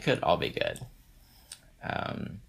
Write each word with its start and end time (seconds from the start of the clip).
it 0.00 0.04
could 0.04 0.22
all 0.22 0.36
be 0.36 0.50
good. 0.50 0.80
Um, 1.82 2.40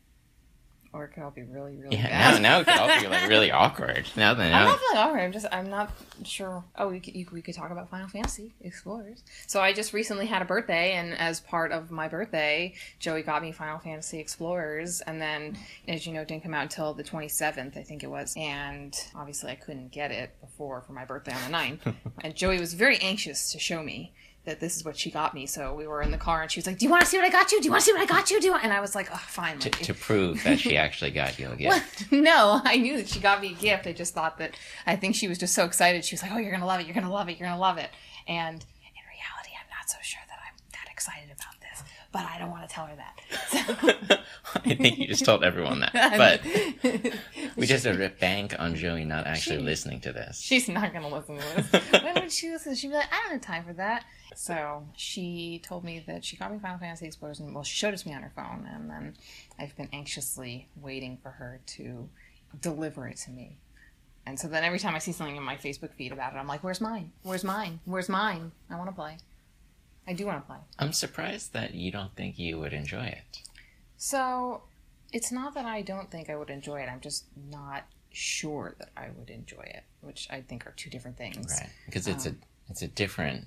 Or 0.94 1.06
it 1.06 1.14
could 1.14 1.24
all 1.24 1.32
be 1.32 1.44
really, 1.44 1.78
really 1.78 1.96
yeah, 1.96 2.32
bad. 2.32 2.42
now 2.42 2.50
now 2.50 2.60
it 2.60 2.66
could 2.68 2.78
all 2.78 3.00
be 3.02 3.08
like 3.08 3.30
really 3.30 3.50
awkward. 3.64 4.08
Now 4.18 4.34
that 4.34 4.54
I'm 4.54 4.66
not 4.66 4.80
feeling 4.80 4.98
awkward. 4.98 5.20
I'm 5.22 5.32
just 5.32 5.46
I'm 5.50 5.70
not 5.70 5.90
sure. 6.26 6.66
Oh, 6.78 6.90
we 6.90 7.00
could, 7.00 7.16
you, 7.16 7.26
we 7.32 7.42
could 7.42 7.56
talk 7.56 7.72
about 7.72 7.90
Final 7.90 8.10
Fantasy 8.10 8.52
Explorers. 8.60 9.24
So 9.48 9.62
I 9.62 9.72
just 9.72 9.94
recently 9.94 10.26
had 10.26 10.42
a 10.42 10.46
birthday, 10.46 10.92
and 10.94 11.18
as 11.18 11.40
part 11.40 11.72
of 11.72 11.92
my 11.92 12.10
birthday, 12.10 12.74
Joey 13.00 13.22
got 13.22 13.42
me 13.42 13.54
Final 13.54 13.80
Fantasy 13.80 14.20
Explorers, 14.20 15.00
and 15.00 15.22
then, 15.22 15.58
as 15.88 16.06
you 16.06 16.12
know, 16.12 16.22
it 16.22 16.28
didn't 16.28 16.44
come 16.44 16.54
out 16.54 16.64
until 16.64 16.94
the 16.94 17.04
27th, 17.06 17.78
I 17.78 17.84
think 17.84 18.04
it 18.04 18.08
was. 18.10 18.34
And 18.36 18.94
obviously, 19.16 19.52
I 19.52 19.56
couldn't 19.56 19.92
get 19.94 20.12
it 20.12 20.36
before 20.42 20.82
for 20.82 20.92
my 20.92 21.06
birthday 21.06 21.34
on 21.34 21.50
the 21.50 21.58
9th. 21.58 21.96
and 22.22 22.36
Joey 22.36 22.60
was 22.60 22.74
very 22.74 22.98
anxious 22.98 23.54
to 23.54 23.60
show 23.60 23.82
me. 23.82 24.12
That 24.46 24.60
this 24.60 24.76
is 24.76 24.84
what 24.84 24.98
she 24.98 25.12
got 25.12 25.36
me, 25.36 25.46
so 25.46 25.76
we 25.76 25.86
were 25.86 26.02
in 26.02 26.10
the 26.10 26.18
car, 26.18 26.42
and 26.42 26.50
she 26.52 26.58
was 26.58 26.66
like, 26.66 26.80
"Do 26.80 26.86
you 26.86 26.90
want 26.92 27.04
to 27.04 27.08
see 27.08 27.16
what 27.16 27.26
I 27.28 27.30
got 27.30 27.52
you? 27.52 27.60
Do 27.60 27.66
you 27.66 27.72
want 27.72 27.82
to 27.82 27.86
see 27.86 27.94
what 27.94 28.02
I 28.02 28.06
got 28.08 28.32
you? 28.32 28.40
Do 28.40 28.48
you 28.48 28.52
want?" 28.54 28.64
And 28.64 28.74
I 28.74 28.82
was 28.82 28.96
like, 28.96 29.08
"Oh, 29.14 29.22
fine." 29.28 29.60
to, 29.60 29.70
to 29.70 29.94
prove 29.94 30.44
that 30.46 30.60
she 30.60 30.76
actually 30.78 31.12
got 31.12 31.38
you 31.38 31.50
a 31.50 31.56
gift. 31.58 32.08
what? 32.10 32.12
No, 32.24 32.60
I 32.64 32.78
knew 32.78 32.98
that 32.98 33.08
she 33.08 33.20
got 33.20 33.40
me 33.40 33.52
a 33.52 33.56
gift. 33.56 33.86
I 33.86 33.94
just 33.94 34.16
thought 34.16 34.40
that 34.40 34.56
I 34.88 34.96
think 34.96 35.14
she 35.16 35.28
was 35.28 35.38
just 35.38 35.54
so 35.54 35.64
excited. 35.66 36.04
She 36.04 36.16
was 36.16 36.24
like, 36.24 36.32
"Oh, 36.32 36.38
you're 36.40 36.52
gonna 36.52 36.66
love 36.66 36.80
it. 36.80 36.88
You're 36.88 36.96
gonna 36.96 37.12
love 37.12 37.30
it. 37.30 37.38
You're 37.38 37.48
gonna 37.50 37.62
love 37.62 37.78
it." 37.78 37.92
And 38.28 38.56
in 38.56 39.04
reality, 39.06 39.54
I'm 39.54 39.70
not 39.70 39.88
so 39.90 39.98
sure 40.02 40.22
that 40.28 40.40
I'm 40.42 40.58
that 40.74 40.92
excited 40.92 41.30
about 41.30 41.62
this. 41.62 41.84
But 42.12 42.26
I 42.26 42.38
don't 42.40 42.50
want 42.52 42.68
to 42.68 42.74
tell 42.76 42.88
her 42.88 42.96
that. 42.98 43.22
So, 43.48 44.18
I 44.66 44.76
think 44.76 44.98
you 44.98 45.08
just 45.08 45.24
told 45.24 45.44
everyone 45.46 45.80
that. 45.80 45.94
But 46.18 46.42
we 47.56 47.66
just 47.66 47.86
have 47.86 47.98
to 47.98 48.10
bank 48.20 48.54
on 48.60 48.76
Joey 48.76 49.06
not 49.06 49.28
actually 49.28 49.58
She- 49.58 49.64
listening 49.64 50.02
to 50.02 50.12
this. 50.12 50.40
she's 50.42 50.68
not 50.68 50.92
gonna 50.94 51.08
listen 51.08 51.38
to 51.38 51.44
this. 51.72 52.04
when 52.04 52.16
would 52.16 52.32
she 52.32 52.50
listen? 52.50 52.76
She'd 52.76 52.90
be 52.90 52.96
like, 52.96 53.08
"I 53.14 53.22
don't 53.24 53.32
have 53.34 53.42
time 53.42 53.64
for 53.64 53.74
that." 53.74 54.04
So 54.36 54.86
she 54.96 55.62
told 55.64 55.84
me 55.86 56.04
that 56.08 56.26
she 56.26 56.36
got 56.36 56.52
me 56.52 56.60
Final 56.60 56.80
Fantasy 56.80 57.06
Explorers, 57.06 57.40
and 57.40 57.54
well, 57.56 57.64
she 57.64 57.76
showed 57.76 57.94
it 57.94 57.98
to 57.98 58.08
me 58.10 58.14
on 58.14 58.24
her 58.24 58.32
phone, 58.36 58.68
and 58.70 58.90
then 58.90 59.16
I've 59.58 59.76
been 59.78 59.90
anxiously 59.94 60.68
waiting 60.76 61.18
for 61.24 61.30
her 61.32 61.62
to 61.78 62.10
deliver 62.62 63.08
it 63.08 63.18
to 63.18 63.32
me. 63.32 63.58
And 64.26 64.38
so 64.40 64.48
then 64.50 64.64
every 64.64 64.80
time 64.80 64.96
I 64.96 65.00
see 65.00 65.12
something 65.14 65.36
in 65.36 65.44
my 65.44 65.56
Facebook 65.56 65.94
feed 65.94 66.12
about 66.12 66.34
it, 66.34 66.38
I'm 66.38 66.48
like, 66.48 66.62
"Where's 66.64 66.82
mine? 66.82 67.12
Where's 67.24 67.44
mine? 67.46 67.80
Where's 67.86 68.10
mine? 68.10 68.52
I 68.70 68.76
want 68.76 68.90
to 68.90 68.96
play. 68.96 69.18
I 70.08 70.14
do 70.14 70.26
want 70.26 70.44
to 70.44 70.48
play." 70.48 70.60
I'm 70.80 70.94
surprised 70.94 71.54
that 71.54 71.74
you 71.74 71.92
don't 71.92 72.16
think 72.16 72.40
you 72.40 72.60
would 72.60 72.74
enjoy 72.74 73.06
it. 73.06 73.42
So 73.98 74.64
it's 75.12 75.32
not 75.32 75.54
that 75.54 75.66
I 75.66 75.82
don't 75.82 76.10
think 76.10 76.30
I 76.30 76.36
would 76.36 76.50
enjoy 76.50 76.82
it. 76.82 76.90
I'm 76.90 77.02
just 77.02 77.26
not 77.50 77.84
sure 78.12 78.76
that 78.80 78.90
I 78.96 79.10
would 79.16 79.30
enjoy 79.30 79.64
it, 79.64 79.84
which 80.02 80.28
I 80.30 80.42
think 80.42 80.66
are 80.66 80.74
two 80.76 80.90
different 80.90 81.18
things. 81.18 81.56
Right. 81.60 81.70
Because 81.86 82.08
it's 82.08 82.26
a 82.26 82.30
um, 82.30 82.40
it's 82.70 82.82
a 82.82 82.88
different 82.88 83.46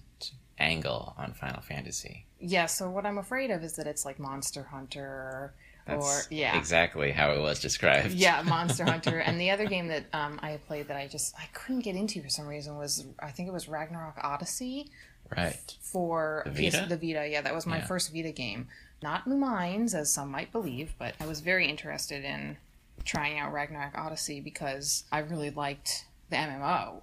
angle 0.58 1.14
on 1.18 1.32
Final 1.32 1.62
Fantasy. 1.62 2.26
Yeah, 2.38 2.66
so 2.66 2.90
what 2.90 3.06
I'm 3.06 3.18
afraid 3.18 3.50
of 3.50 3.64
is 3.64 3.74
that 3.76 3.86
it's 3.86 4.04
like 4.04 4.18
Monster 4.18 4.64
Hunter 4.64 5.54
or 5.88 6.22
yeah. 6.30 6.56
exactly 6.58 7.10
how 7.12 7.32
it 7.32 7.40
was 7.40 7.60
described. 7.60 8.12
Yeah, 8.12 8.42
Monster 8.42 8.84
Hunter. 8.90 9.18
And 9.18 9.40
the 9.40 9.50
other 9.50 9.66
game 9.66 9.88
that 9.88 10.04
um, 10.12 10.40
I 10.42 10.58
played 10.66 10.88
that 10.88 10.96
I 10.96 11.06
just 11.06 11.34
I 11.38 11.46
couldn't 11.52 11.82
get 11.82 11.96
into 11.96 12.22
for 12.22 12.28
some 12.28 12.46
reason 12.46 12.76
was 12.76 13.04
I 13.18 13.30
think 13.30 13.48
it 13.48 13.52
was 13.52 13.68
Ragnarok 13.68 14.18
Odyssey 14.22 14.90
Right. 15.36 15.74
for 15.80 16.42
The 16.46 16.70
Vita? 16.70 16.86
the 16.88 16.96
Vita. 16.96 17.26
Yeah, 17.28 17.40
that 17.40 17.54
was 17.54 17.66
my 17.66 17.78
Yeah. 17.78 17.86
first 17.86 18.12
Vita 18.12 18.30
game. 18.32 18.68
Not 19.02 19.26
New 19.26 19.36
Minds, 19.36 19.94
as 19.94 20.12
some 20.12 20.30
might 20.30 20.52
believe, 20.52 20.94
but 20.98 21.14
I 21.20 21.26
was 21.26 21.40
very 21.40 21.68
interested 21.68 22.24
in 22.24 22.56
trying 23.04 23.38
out 23.38 23.52
Ragnarok 23.52 23.96
Odyssey 23.96 24.40
because 24.40 25.04
I 25.12 25.18
really 25.18 25.50
liked 25.50 26.06
the 26.30 26.36
MMO. 26.36 27.02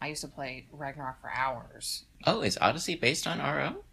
I 0.00 0.06
used 0.08 0.20
to 0.22 0.28
play 0.28 0.66
Ragnarok 0.72 1.20
for 1.20 1.30
hours. 1.30 2.04
Oh, 2.26 2.40
is 2.42 2.56
Odyssey 2.60 2.94
based 2.94 3.26
on 3.26 3.38
RO? 3.38 3.84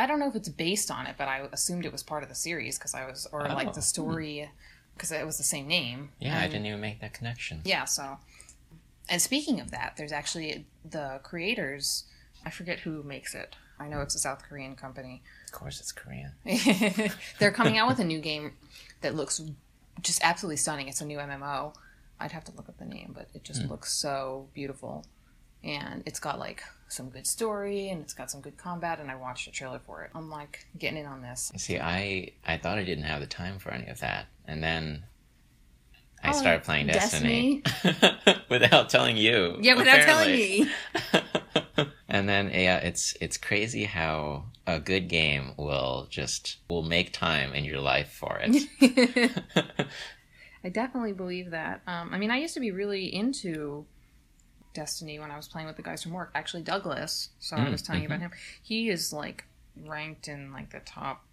I 0.00 0.06
don't 0.06 0.18
know 0.18 0.28
if 0.28 0.34
it's 0.34 0.48
based 0.48 0.90
on 0.90 1.06
it, 1.06 1.16
but 1.18 1.28
I 1.28 1.46
assumed 1.52 1.84
it 1.84 1.92
was 1.92 2.02
part 2.02 2.22
of 2.22 2.30
the 2.30 2.34
series 2.34 2.78
because 2.78 2.94
I 2.94 3.04
was, 3.04 3.26
or 3.32 3.42
like 3.48 3.68
Oh. 3.68 3.72
the 3.72 3.82
story, 3.82 4.50
because 4.94 5.12
it 5.12 5.26
was 5.26 5.36
the 5.36 5.44
same 5.44 5.68
name. 5.68 6.12
Yeah, 6.18 6.40
I 6.40 6.46
didn't 6.46 6.64
even 6.64 6.80
make 6.80 7.00
that 7.00 7.12
connection. 7.12 7.60
Yeah, 7.64 7.84
so. 7.84 8.18
And 9.10 9.20
speaking 9.20 9.60
of 9.60 9.70
that, 9.72 9.94
there's 9.98 10.12
actually 10.12 10.66
the 10.84 11.20
creators. 11.22 12.04
I 12.46 12.50
forget 12.50 12.80
who 12.80 13.02
makes 13.02 13.34
it. 13.34 13.56
I 13.78 13.88
know 13.88 14.00
it's 14.00 14.14
a 14.14 14.18
South 14.18 14.42
Korean 14.42 14.74
company. 14.74 15.22
Of 15.46 15.52
course, 15.52 15.80
it's 15.80 15.92
Korean. 15.92 16.32
They're 17.38 17.50
coming 17.50 17.76
out 17.76 17.88
with 17.88 17.98
a 17.98 18.04
new 18.12 18.20
game 18.20 18.52
that 19.02 19.14
looks 19.14 19.42
just 20.00 20.22
absolutely 20.22 20.56
stunning. 20.56 20.88
It's 20.88 21.02
a 21.02 21.06
new 21.06 21.18
MMO. 21.18 21.74
I'd 22.18 22.32
have 22.32 22.44
to 22.44 22.52
look 22.52 22.70
up 22.70 22.78
the 22.78 22.86
name, 22.86 23.12
but 23.14 23.28
it 23.34 23.44
just 23.44 23.62
hmm. 23.62 23.68
looks 23.68 23.92
so 23.92 24.48
beautiful. 24.54 25.04
And 25.62 26.02
it's 26.06 26.20
got 26.20 26.38
like 26.38 26.62
some 26.92 27.08
good 27.08 27.26
story 27.26 27.88
and 27.88 28.00
it's 28.02 28.12
got 28.14 28.30
some 28.30 28.40
good 28.40 28.56
combat. 28.56 29.00
And 29.00 29.10
I 29.10 29.14
watched 29.16 29.46
a 29.48 29.50
trailer 29.50 29.78
for 29.78 30.02
it. 30.02 30.10
I'm 30.14 30.30
like 30.30 30.66
getting 30.78 30.98
in 30.98 31.06
on 31.06 31.22
this. 31.22 31.52
See, 31.56 31.78
I 31.78 32.32
I 32.46 32.56
thought 32.56 32.78
I 32.78 32.84
didn't 32.84 33.04
have 33.04 33.20
the 33.20 33.26
time 33.26 33.58
for 33.58 33.70
any 33.72 33.88
of 33.88 34.00
that, 34.00 34.26
and 34.46 34.62
then 34.62 35.04
I 36.22 36.30
Oh, 36.30 36.32
started 36.32 36.64
playing 36.64 36.88
Destiny, 36.88 37.62
without 38.50 38.90
telling 38.90 39.16
you. 39.16 39.56
Yeah, 39.60 39.74
without 39.74 40.02
telling 40.02 40.32
me. 40.32 40.70
and 42.08 42.28
then 42.28 42.50
yeah, 42.50 42.76
it's 42.78 43.16
it's 43.20 43.38
crazy 43.38 43.84
how 43.84 44.44
a 44.66 44.78
good 44.78 45.08
game 45.08 45.52
will 45.56 46.06
just 46.10 46.58
will 46.68 46.82
make 46.82 47.12
time 47.12 47.54
in 47.54 47.64
your 47.64 47.80
life 47.80 48.12
for 48.12 48.38
it. 48.42 48.68
I 50.62 50.68
definitely 50.68 51.12
believe 51.14 51.52
that. 51.52 51.80
Um, 51.86 52.10
I 52.12 52.18
mean, 52.18 52.30
I 52.30 52.38
used 52.38 52.52
to 52.54 52.60
be 52.60 52.70
really 52.70 53.06
into 53.06 53.86
Destiny 54.74 55.18
when 55.18 55.30
I 55.30 55.36
was 55.36 55.48
playing 55.48 55.66
with 55.66 55.76
the 55.76 55.82
guys 55.82 56.02
from 56.02 56.12
work. 56.12 56.30
Actually, 56.34 56.62
Douglas. 56.62 57.30
So 57.38 57.56
I 57.56 57.66
Mm, 57.66 57.70
was 57.72 57.82
telling 57.82 58.02
you 58.02 58.08
about 58.08 58.20
him. 58.20 58.30
He 58.62 58.88
is 58.90 59.12
like 59.12 59.44
ranked 59.84 60.28
in 60.28 60.52
like 60.52 60.70
the 60.70 60.80
top 60.80 61.24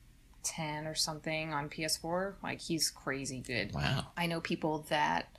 ten 0.43 0.87
or 0.87 0.95
something 0.95 1.53
on 1.53 1.69
PS4. 1.69 2.35
Like 2.41 2.61
he's 2.61 2.89
crazy 2.89 3.39
good. 3.45 3.73
wow. 3.73 4.07
I 4.17 4.25
know 4.27 4.41
people 4.41 4.85
that 4.89 5.29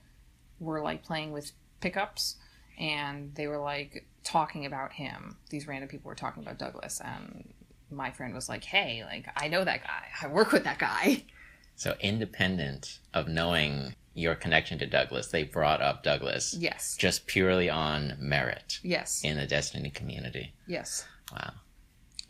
were 0.61 0.81
like 0.81 1.03
playing 1.03 1.33
with 1.33 1.53
pickups, 1.81 2.37
and 2.79 3.35
they 3.35 3.47
were 3.47 3.59
like 3.59 4.07
talking 4.25 4.67
about 4.67 4.93
him. 4.93 5.37
These 5.51 5.67
random 5.67 5.89
people 5.89 6.09
were 6.09 6.15
talking 6.15 6.43
about 6.43 6.59
Douglas, 6.59 7.01
and 7.05 7.53
my 7.91 8.11
friend 8.11 8.35
was 8.35 8.49
like, 8.49 8.65
"Hey, 8.65 9.03
like 9.05 9.29
I 9.37 9.49
know 9.49 9.65
that 9.65 9.83
guy. 9.83 10.05
I 10.23 10.27
work 10.29 10.53
with 10.53 10.65
that 10.65 10.79
guy." 10.79 11.25
So 11.77 11.95
independent 12.01 12.99
of 13.15 13.29
knowing 13.29 13.95
your 14.15 14.35
connection 14.35 14.79
to 14.81 14.87
Douglas, 14.87 15.29
they 15.29 15.45
brought 15.45 15.81
up 15.81 16.03
Douglas 16.03 16.55
Yes. 16.59 16.97
just 16.97 17.27
purely 17.27 17.69
on 17.71 18.17
merit 18.19 18.81
Yes. 18.83 19.23
in 19.25 19.37
the 19.37 19.47
Destiny 19.47 19.91
community. 19.91 20.53
Yes. 20.67 21.05
Wow. 21.33 21.53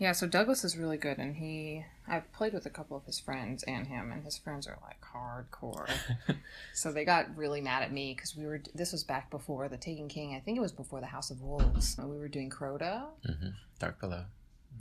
Yeah, 0.00 0.12
so 0.12 0.28
Douglas 0.28 0.62
is 0.62 0.76
really 0.76 0.96
good, 0.96 1.18
and 1.18 1.34
he. 1.36 1.84
I've 2.06 2.30
played 2.32 2.52
with 2.52 2.66
a 2.66 2.70
couple 2.70 2.96
of 2.96 3.04
his 3.04 3.18
friends 3.18 3.64
and 3.64 3.88
him, 3.88 4.12
and 4.12 4.22
his 4.24 4.38
friends 4.38 4.68
are 4.68 4.78
like 4.80 5.00
hardcore. 5.00 5.90
so 6.72 6.92
they 6.92 7.04
got 7.04 7.36
really 7.36 7.60
mad 7.60 7.82
at 7.82 7.92
me 7.92 8.14
because 8.14 8.36
we 8.36 8.46
were. 8.46 8.60
This 8.74 8.92
was 8.92 9.02
back 9.02 9.28
before 9.28 9.68
the 9.68 9.76
Taken 9.76 10.06
King. 10.08 10.36
I 10.36 10.40
think 10.40 10.56
it 10.56 10.60
was 10.60 10.70
before 10.70 11.00
the 11.00 11.06
House 11.06 11.30
of 11.32 11.42
Wolves. 11.42 11.96
We 11.98 12.16
were 12.16 12.28
doing 12.28 12.48
Crota. 12.48 13.06
hmm 13.26 13.48
Dark 13.80 13.98
Below. 14.00 14.22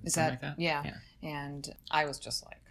Is 0.03 0.13
that, 0.13 0.29
like 0.31 0.41
that? 0.41 0.59
Yeah. 0.59 0.83
Yeah. 0.85 1.27
And 1.27 1.73
I 1.89 2.05
was 2.05 2.19
just 2.19 2.45
like, 2.45 2.61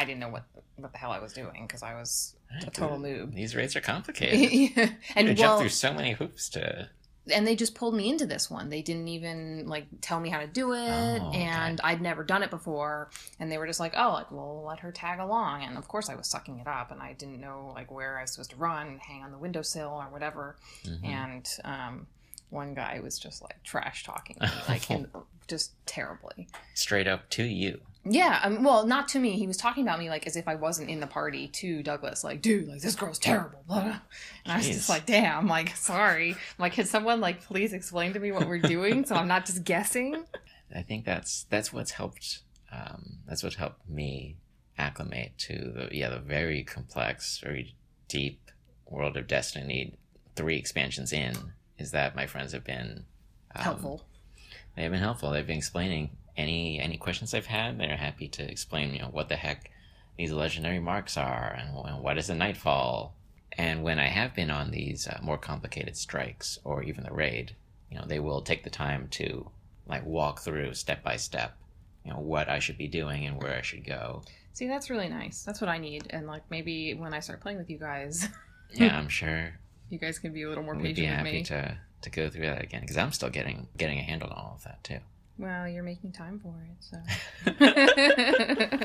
I 0.00 0.04
didn't 0.04 0.20
know 0.20 0.30
what 0.30 0.44
what 0.76 0.92
the 0.92 0.98
hell 0.98 1.12
I 1.12 1.18
was 1.18 1.32
doing 1.34 1.66
because 1.66 1.82
I 1.82 1.94
was 1.94 2.34
a 2.66 2.70
total 2.70 2.98
noob. 2.98 3.34
These 3.34 3.54
raids 3.54 3.76
are 3.76 3.80
complicated. 3.94 4.50
Yeah. 4.50 4.88
and 5.14 5.28
and 5.28 5.36
jump 5.36 5.60
through 5.60 5.68
so 5.68 5.92
many 5.92 6.12
hoops 6.12 6.48
to. 6.50 6.88
and 7.30 7.46
they 7.46 7.54
just 7.54 7.74
pulled 7.74 7.94
me 7.94 8.08
into 8.08 8.24
this 8.26 8.50
one. 8.50 8.70
They 8.70 8.80
didn't 8.82 9.08
even 9.08 9.66
like 9.66 9.86
tell 10.00 10.18
me 10.18 10.30
how 10.30 10.40
to 10.40 10.46
do 10.46 10.72
it, 10.72 10.78
Oh, 11.22 11.28
okay. 11.28 11.42
and 11.42 11.80
I'd 11.84 12.00
never 12.00 12.24
done 12.24 12.42
it 12.42 12.50
before. 12.50 13.10
And 13.38 13.52
they 13.52 13.58
were 13.58 13.66
just 13.66 13.78
like, 13.78 13.92
"Oh, 13.94 14.12
like 14.12 14.30
we'll 14.30 14.64
let 14.66 14.80
her 14.80 14.90
tag 14.90 15.20
along." 15.20 15.62
And 15.64 15.76
of 15.76 15.86
course, 15.86 16.08
I 16.08 16.14
was 16.14 16.26
sucking 16.28 16.58
it 16.60 16.66
up, 16.66 16.90
and 16.90 17.00
I 17.02 17.12
didn't 17.12 17.40
know 17.40 17.70
like 17.74 17.90
where 17.92 18.18
I 18.18 18.22
was 18.22 18.32
supposed 18.32 18.50
to 18.50 18.56
run, 18.56 18.98
hang 19.06 19.22
on 19.22 19.30
the 19.32 19.38
windowsill 19.38 19.90
or 20.02 20.08
whatever. 20.10 20.56
Mhm. 20.86 21.04
And 21.04 21.48
um, 21.64 22.06
one 22.50 22.74
guy 22.74 23.00
was 23.02 23.18
just 23.18 23.42
like 23.42 23.62
trash 23.62 24.04
talking 24.04 24.36
me, 24.40 24.48
like 24.68 24.90
and 24.90 25.08
just 25.48 25.72
terribly. 25.86 26.48
Straight 26.74 27.08
up 27.08 27.28
to 27.30 27.44
you. 27.44 27.80
Yeah, 28.04 28.40
um, 28.42 28.64
well, 28.64 28.86
not 28.86 29.08
to 29.08 29.18
me. 29.18 29.32
He 29.32 29.46
was 29.46 29.58
talking 29.58 29.82
about 29.82 29.98
me 29.98 30.08
like 30.08 30.26
as 30.26 30.34
if 30.34 30.48
I 30.48 30.54
wasn't 30.54 30.88
in 30.88 31.00
the 31.00 31.06
party 31.06 31.48
to 31.48 31.82
Douglas. 31.82 32.24
Like, 32.24 32.40
dude, 32.40 32.66
like 32.66 32.80
this 32.80 32.96
girl's 32.96 33.18
terrible. 33.18 33.62
Blah, 33.66 33.82
blah. 33.82 33.98
And 34.44 34.52
I 34.52 34.56
was 34.56 34.66
just 34.66 34.88
like, 34.88 35.04
damn. 35.04 35.46
Like, 35.46 35.76
sorry. 35.76 36.30
I'm 36.30 36.36
like, 36.58 36.72
can 36.72 36.86
someone 36.86 37.20
like 37.20 37.44
please 37.44 37.74
explain 37.74 38.14
to 38.14 38.20
me 38.20 38.32
what 38.32 38.48
we're 38.48 38.58
doing 38.58 39.04
so 39.04 39.16
I'm 39.16 39.28
not 39.28 39.44
just 39.44 39.64
guessing? 39.64 40.24
I 40.74 40.82
think 40.82 41.04
that's 41.04 41.44
that's 41.50 41.72
what's 41.72 41.90
helped. 41.90 42.40
Um, 42.72 43.18
that's 43.26 43.42
what 43.42 43.54
helped 43.54 43.86
me 43.88 44.36
acclimate 44.78 45.36
to 45.36 45.54
the 45.54 45.88
yeah 45.92 46.08
the 46.08 46.20
very 46.20 46.62
complex, 46.62 47.38
very 47.42 47.74
deep 48.08 48.50
world 48.86 49.16
of 49.18 49.26
Destiny. 49.26 49.94
Three 50.36 50.56
expansions 50.56 51.12
in 51.12 51.34
is 51.80 51.92
that 51.92 52.14
my 52.14 52.26
friends 52.26 52.52
have 52.52 52.64
been 52.64 53.04
um, 53.54 53.62
Helpful. 53.62 54.04
They 54.76 54.82
have 54.82 54.92
been 54.92 55.00
helpful. 55.00 55.30
They've 55.30 55.46
been 55.46 55.58
explaining 55.58 56.10
any 56.36 56.78
any 56.78 56.96
questions 56.96 57.34
I've 57.34 57.46
had. 57.46 57.78
They're 57.78 57.96
happy 57.96 58.28
to 58.28 58.48
explain, 58.48 58.94
you 58.94 59.00
know, 59.00 59.08
what 59.08 59.28
the 59.28 59.36
heck 59.36 59.70
these 60.16 60.32
legendary 60.32 60.78
marks 60.78 61.16
are 61.16 61.56
and, 61.58 61.76
and 61.76 62.02
what 62.02 62.18
is 62.18 62.30
a 62.30 62.34
nightfall. 62.34 63.14
And 63.52 63.82
when 63.82 63.98
I 63.98 64.06
have 64.06 64.34
been 64.34 64.50
on 64.50 64.70
these 64.70 65.08
uh, 65.08 65.18
more 65.22 65.38
complicated 65.38 65.96
strikes 65.96 66.58
or 66.62 66.82
even 66.82 67.04
the 67.04 67.12
raid, 67.12 67.56
you 67.90 67.98
know, 67.98 68.04
they 68.06 68.20
will 68.20 68.42
take 68.42 68.62
the 68.62 68.70
time 68.70 69.08
to 69.12 69.50
like 69.86 70.06
walk 70.06 70.40
through 70.40 70.74
step 70.74 71.02
by 71.02 71.16
step, 71.16 71.56
you 72.04 72.12
know, 72.12 72.20
what 72.20 72.48
I 72.48 72.60
should 72.60 72.78
be 72.78 72.86
doing 72.86 73.26
and 73.26 73.42
where 73.42 73.56
I 73.56 73.62
should 73.62 73.84
go. 73.84 74.22
See, 74.52 74.68
that's 74.68 74.88
really 74.88 75.08
nice. 75.08 75.42
That's 75.42 75.60
what 75.60 75.68
I 75.68 75.78
need. 75.78 76.06
And 76.10 76.26
like 76.26 76.42
maybe 76.48 76.94
when 76.94 77.12
I 77.12 77.20
start 77.20 77.40
playing 77.40 77.58
with 77.58 77.70
you 77.70 77.78
guys, 77.78 78.28
Yeah, 78.72 78.96
I'm 78.96 79.08
sure 79.08 79.52
you 79.90 79.98
guys 79.98 80.18
can 80.18 80.32
be 80.32 80.42
a 80.42 80.48
little 80.48 80.64
more 80.64 80.74
we'd 80.74 80.96
be 80.96 81.02
patient 81.02 81.10
with 81.10 81.18
happy 81.26 81.32
me. 81.38 81.44
to 81.44 81.78
to 82.02 82.10
go 82.10 82.30
through 82.30 82.46
that 82.46 82.62
again 82.62 82.80
because 82.80 82.96
I'm 82.96 83.12
still 83.12 83.30
getting 83.30 83.68
getting 83.76 83.98
a 83.98 84.02
handle 84.02 84.30
on 84.30 84.36
all 84.36 84.54
of 84.56 84.64
that 84.64 84.82
too. 84.82 84.98
Well, 85.38 85.68
you're 85.68 85.82
making 85.82 86.12
time 86.12 86.38
for 86.38 86.54
it, 86.68 86.76
so. 86.80 86.98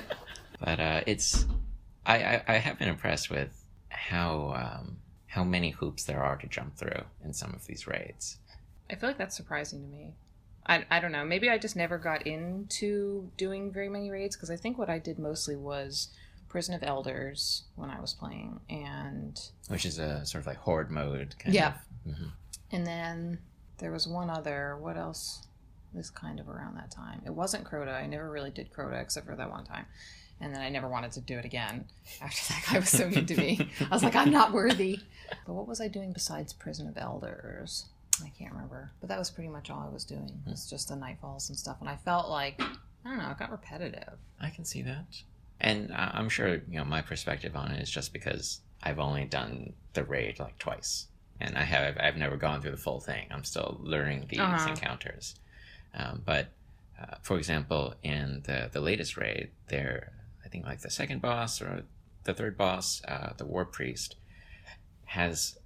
But 0.59 0.79
uh, 0.79 1.01
it's 1.05 1.45
I, 2.05 2.17
I 2.17 2.43
I 2.47 2.57
have 2.57 2.79
been 2.79 2.87
impressed 2.87 3.29
with 3.29 3.63
how 3.89 4.53
um, 4.55 4.97
how 5.27 5.43
many 5.43 5.71
hoops 5.71 6.05
there 6.05 6.23
are 6.23 6.37
to 6.37 6.47
jump 6.47 6.77
through 6.77 7.03
in 7.23 7.33
some 7.33 7.53
of 7.53 7.65
these 7.65 7.87
raids. 7.87 8.37
I 8.89 8.95
feel 8.95 9.09
like 9.09 9.17
that's 9.17 9.35
surprising 9.35 9.81
to 9.81 9.87
me. 9.87 10.13
I, 10.67 10.85
I 10.89 10.99
don't 10.99 11.11
know. 11.11 11.25
Maybe 11.25 11.49
I 11.49 11.57
just 11.57 11.75
never 11.75 11.97
got 11.97 12.25
into 12.25 13.29
doing 13.37 13.71
very 13.71 13.89
many 13.89 14.09
raids 14.09 14.35
because 14.35 14.49
I 14.49 14.55
think 14.55 14.77
what 14.77 14.89
I 14.89 14.97
did 14.97 15.19
mostly 15.19 15.55
was 15.55 16.09
Prison 16.55 16.73
of 16.73 16.83
Elders 16.83 17.63
when 17.75 17.89
I 17.89 17.99
was 17.99 18.13
playing, 18.13 18.61
and 18.69 19.37
which 19.67 19.85
is 19.85 19.99
a 19.99 20.25
sort 20.25 20.41
of 20.41 20.47
like 20.47 20.55
horde 20.55 20.89
mode 20.89 21.35
kind 21.37 21.53
Yeah. 21.53 21.73
of. 22.05 22.13
Mhm. 22.13 22.31
and 22.71 22.87
then 22.87 23.39
there 23.79 23.91
was 23.91 24.07
one 24.07 24.29
other. 24.29 24.77
What 24.77 24.95
else 24.95 25.47
was 25.93 26.09
kind 26.09 26.39
of 26.39 26.47
around 26.47 26.75
that 26.77 26.91
time? 26.91 27.21
It 27.25 27.31
wasn't 27.35 27.65
Crota. 27.65 27.93
I 27.93 28.05
never 28.07 28.31
really 28.31 28.51
did 28.51 28.71
Crota 28.71 29.01
except 29.01 29.25
for 29.27 29.35
that 29.35 29.49
one 29.51 29.65
time, 29.65 29.85
and 30.39 30.55
then 30.55 30.61
I 30.61 30.69
never 30.69 30.87
wanted 30.87 31.11
to 31.11 31.19
do 31.19 31.37
it 31.37 31.43
again 31.43 31.89
after 32.21 32.53
that 32.53 32.63
guy 32.71 32.79
was 32.79 32.87
so 32.89 33.09
mean 33.09 33.25
to 33.25 33.35
me. 33.35 33.69
I 33.81 33.89
was 33.93 34.01
like, 34.03 34.15
I'm 34.15 34.31
not 34.31 34.53
worthy. 34.53 35.01
But 35.45 35.55
what 35.55 35.67
was 35.67 35.81
I 35.81 35.89
doing 35.89 36.13
besides 36.13 36.53
Prison 36.53 36.87
of 36.87 36.97
Elders? 36.97 37.87
I 38.23 38.29
can't 38.29 38.53
remember. 38.53 38.91
But 39.01 39.09
that 39.09 39.19
was 39.19 39.29
pretty 39.29 39.49
much 39.49 39.69
all 39.69 39.81
I 39.85 39.89
was 39.93 40.05
doing. 40.05 40.41
It 40.47 40.49
was 40.51 40.69
just 40.69 40.87
the 40.87 40.95
nightfalls 40.95 41.49
and 41.49 41.57
stuff. 41.59 41.81
And 41.81 41.89
I 41.89 41.97
felt 41.97 42.29
like, 42.29 42.61
I 42.61 43.09
don't 43.09 43.17
know, 43.17 43.29
it 43.29 43.37
got 43.39 43.51
repetitive. 43.51 44.13
I 44.39 44.51
can 44.51 44.63
see 44.63 44.81
that, 44.83 45.03
and 45.59 45.91
I'm 45.93 46.29
sure 46.29 46.55
you 46.55 46.77
know 46.77 46.85
my 46.85 47.01
perspective 47.01 47.55
on 47.55 47.71
it 47.71 47.81
is 47.81 47.89
just 47.89 48.13
because 48.13 48.61
I've 48.83 48.99
only 48.99 49.25
done 49.25 49.73
the 49.93 50.03
raid 50.03 50.39
like 50.39 50.57
twice, 50.59 51.07
and 51.39 51.57
I 51.57 51.63
have 51.63 51.97
I've 51.99 52.17
never 52.17 52.37
gone 52.37 52.61
through 52.61 52.71
the 52.71 52.77
full 52.77 52.99
thing. 52.99 53.27
I'm 53.31 53.43
still 53.43 53.77
learning 53.81 54.25
these 54.29 54.39
Uh-huh. 54.39 54.69
encounters, 54.69 55.35
um, 55.93 56.21
but 56.25 56.47
uh, 57.01 57.15
for 57.21 57.37
example, 57.37 57.93
in 58.03 58.41
the 58.45 58.69
the 58.71 58.81
latest 58.81 59.17
raid, 59.17 59.51
there 59.67 60.11
I 60.45 60.49
think 60.49 60.65
like 60.65 60.81
the 60.81 60.91
second 60.91 61.21
boss 61.21 61.61
or 61.61 61.83
the 62.23 62.33
third 62.33 62.57
boss, 62.57 63.01
uh, 63.07 63.33
the 63.37 63.45
war 63.45 63.65
priest, 63.65 64.15
has 65.05 65.57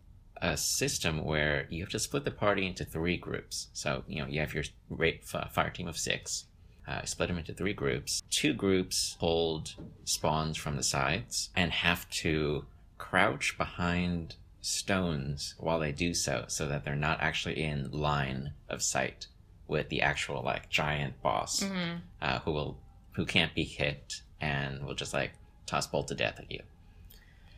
a 0.42 0.56
system 0.56 1.24
where 1.24 1.68
you 1.70 1.84
have 1.84 1.90
to 1.92 2.00
split 2.00 2.24
the 2.24 2.32
party 2.32 2.66
into 2.66 2.86
three 2.86 3.18
groups. 3.18 3.68
So 3.74 4.04
you 4.08 4.22
know 4.22 4.28
you 4.28 4.40
have 4.40 4.54
your 4.54 4.64
raid 4.90 5.20
f- 5.34 5.52
fire 5.54 5.70
team 5.70 5.88
of 5.88 5.98
six. 5.98 6.46
Uh, 6.90 7.06
split 7.06 7.28
them 7.30 7.38
into 7.38 7.54
three 7.54 7.74
groups. 7.74 8.24
Two 8.32 8.52
groups 8.54 9.16
hold 9.20 9.76
spawns 10.06 10.58
from 10.58 10.76
the 10.76 10.82
sides 10.82 11.52
and 11.56 11.72
have 11.72 12.10
to 12.10 12.66
crouch 12.98 13.56
behind 13.60 14.36
stones 14.62 15.54
while 15.60 15.80
they 15.80 15.92
do 15.92 16.16
so, 16.16 16.46
so 16.48 16.68
that 16.68 16.84
they're 16.84 16.96
not 16.96 17.20
actually 17.22 17.62
in 17.64 17.92
line 17.92 18.54
of 18.70 18.82
sight 18.82 19.28
with 19.68 19.90
the 19.90 20.02
actual 20.02 20.42
like 20.42 20.68
giant 20.72 21.22
boss 21.22 21.62
Mm-hmm. 21.62 21.98
uh, 22.24 22.40
who 22.40 22.52
will 22.52 22.80
who 23.12 23.26
can't 23.26 23.54
be 23.54 23.64
hit 23.64 24.22
and 24.42 24.84
will 24.84 24.96
just 24.96 25.14
like 25.14 25.34
toss 25.68 25.86
bolt 25.86 26.08
to 26.08 26.16
death 26.16 26.40
at 26.40 26.52
you. 26.52 26.62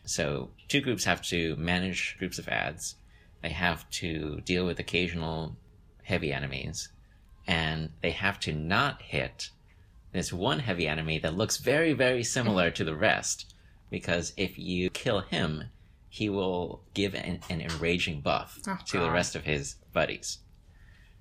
So 0.03 0.49
two 0.67 0.81
groups 0.81 1.05
have 1.05 1.21
to 1.27 1.55
manage 1.55 2.17
groups 2.19 2.37
of 2.37 2.49
ads. 2.49 2.95
They 3.41 3.49
have 3.49 3.89
to 4.01 4.41
deal 4.41 4.65
with 4.65 4.79
occasional 4.79 5.55
heavy 6.03 6.33
enemies, 6.33 6.89
and 7.51 7.89
they 8.01 8.11
have 8.11 8.39
to 8.39 8.53
not 8.53 9.01
hit 9.01 9.49
this 10.13 10.31
one 10.31 10.59
heavy 10.59 10.87
enemy 10.87 11.19
that 11.19 11.35
looks 11.35 11.57
very 11.57 11.91
very 11.93 12.23
similar 12.23 12.71
to 12.71 12.83
the 12.85 12.95
rest. 12.95 13.53
Because 13.89 14.31
if 14.37 14.57
you 14.57 14.89
kill 14.89 15.19
him, 15.19 15.65
he 16.07 16.29
will 16.29 16.81
give 16.93 17.13
an, 17.13 17.41
an 17.49 17.59
enraging 17.61 18.21
buff 18.21 18.59
Oh, 18.65 18.77
to 18.85 18.99
the 18.99 19.11
rest 19.11 19.35
of 19.35 19.43
his 19.43 19.75
buddies. 19.91 20.39